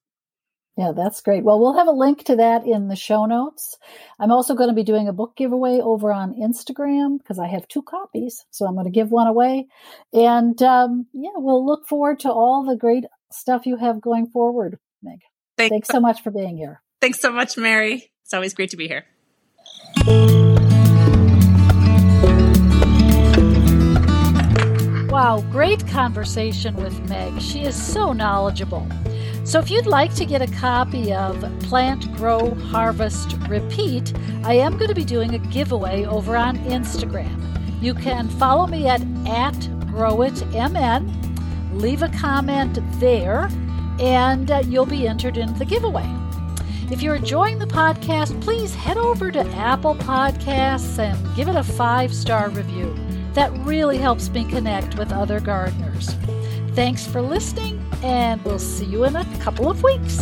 Yeah, 0.78 0.92
that's 0.96 1.22
great. 1.22 1.44
Well, 1.44 1.60
we'll 1.60 1.78
have 1.78 1.88
a 1.88 1.92
link 1.92 2.24
to 2.26 2.38
that 2.38 2.66
in 2.66 2.88
the 2.88 2.96
show 2.96 3.26
notes. 3.26 3.78
I'm 4.20 4.32
also 4.32 4.56
going 4.56 4.70
to 4.70 4.76
be 4.76 4.84
doing 4.84 5.08
a 5.08 5.14
book 5.14 5.36
giveaway 5.36 5.80
over 5.80 6.12
on 6.12 6.34
Instagram 6.34 7.20
because 7.20 7.38
I 7.38 7.48
have 7.48 7.68
two 7.68 7.84
copies. 7.84 8.44
So 8.50 8.66
I'm 8.66 8.74
going 8.74 8.86
to 8.86 8.92
give 8.92 9.12
one 9.12 9.28
away. 9.28 9.68
And 10.14 10.60
um, 10.64 11.06
yeah, 11.14 11.30
we'll 11.36 11.64
look 11.64 11.88
forward 11.88 12.22
to 12.22 12.32
all 12.32 12.66
the 12.66 12.76
great 12.76 13.04
stuff 13.32 13.68
you 13.68 13.78
have 13.78 14.02
going 14.02 14.28
forward, 14.28 14.80
Meg. 15.04 15.20
Thanks, 15.58 15.72
Thanks 15.72 15.90
so 15.90 16.00
much 16.00 16.24
for 16.24 16.32
being 16.32 16.58
here. 16.58 16.82
Thanks 17.02 17.20
so 17.20 17.32
much, 17.32 17.56
Mary. 17.56 18.12
It's 18.24 18.34
always 18.34 18.56
great 18.56 18.72
to 18.72 18.78
be 18.78 18.88
here. 18.88 19.06
Wow, 25.24 25.40
great 25.52 25.88
conversation 25.88 26.76
with 26.76 27.00
Meg. 27.08 27.42
She 27.42 27.62
is 27.62 27.82
so 27.82 28.12
knowledgeable. 28.12 28.86
So, 29.46 29.58
if 29.58 29.72
you'd 29.72 29.86
like 29.86 30.14
to 30.16 30.26
get 30.26 30.42
a 30.42 30.48
copy 30.48 31.14
of 31.14 31.40
Plant, 31.62 32.14
Grow, 32.18 32.54
Harvest, 32.56 33.38
Repeat, 33.48 34.14
I 34.44 34.56
am 34.56 34.74
going 34.74 34.90
to 34.90 34.94
be 34.94 35.06
doing 35.06 35.34
a 35.34 35.38
giveaway 35.38 36.04
over 36.04 36.36
on 36.36 36.58
Instagram. 36.66 37.42
You 37.82 37.94
can 37.94 38.28
follow 38.32 38.68
me 38.68 38.90
at, 38.90 39.00
at 39.26 39.54
GrowItMN, 39.94 41.72
leave 41.72 42.04
a 42.04 42.10
comment 42.10 42.80
there, 43.00 43.48
and 44.02 44.52
uh, 44.52 44.62
you'll 44.66 44.86
be 44.86 45.08
entered 45.08 45.38
in 45.38 45.58
the 45.58 45.64
giveaway. 45.64 46.06
If 46.92 47.02
you're 47.02 47.16
enjoying 47.16 47.60
the 47.60 47.66
podcast, 47.66 48.42
please 48.42 48.76
head 48.76 48.98
over 48.98 49.32
to 49.32 49.40
Apple 49.56 49.96
Podcasts 49.96 51.00
and 51.00 51.34
give 51.34 51.48
it 51.48 51.56
a 51.56 51.64
five 51.64 52.14
star 52.14 52.50
review. 52.50 52.94
That 53.34 53.52
really 53.60 53.98
helps 53.98 54.30
me 54.30 54.46
connect 54.46 54.98
with 54.98 55.12
other 55.12 55.40
gardeners. 55.40 56.14
Thanks 56.74 57.06
for 57.06 57.22
listening, 57.22 57.84
and 58.04 58.44
we'll 58.44 58.60
see 58.60 58.86
you 58.86 59.04
in 59.06 59.16
a 59.16 59.26
couple 59.40 59.70
of 59.70 59.84
weeks. 59.84 60.20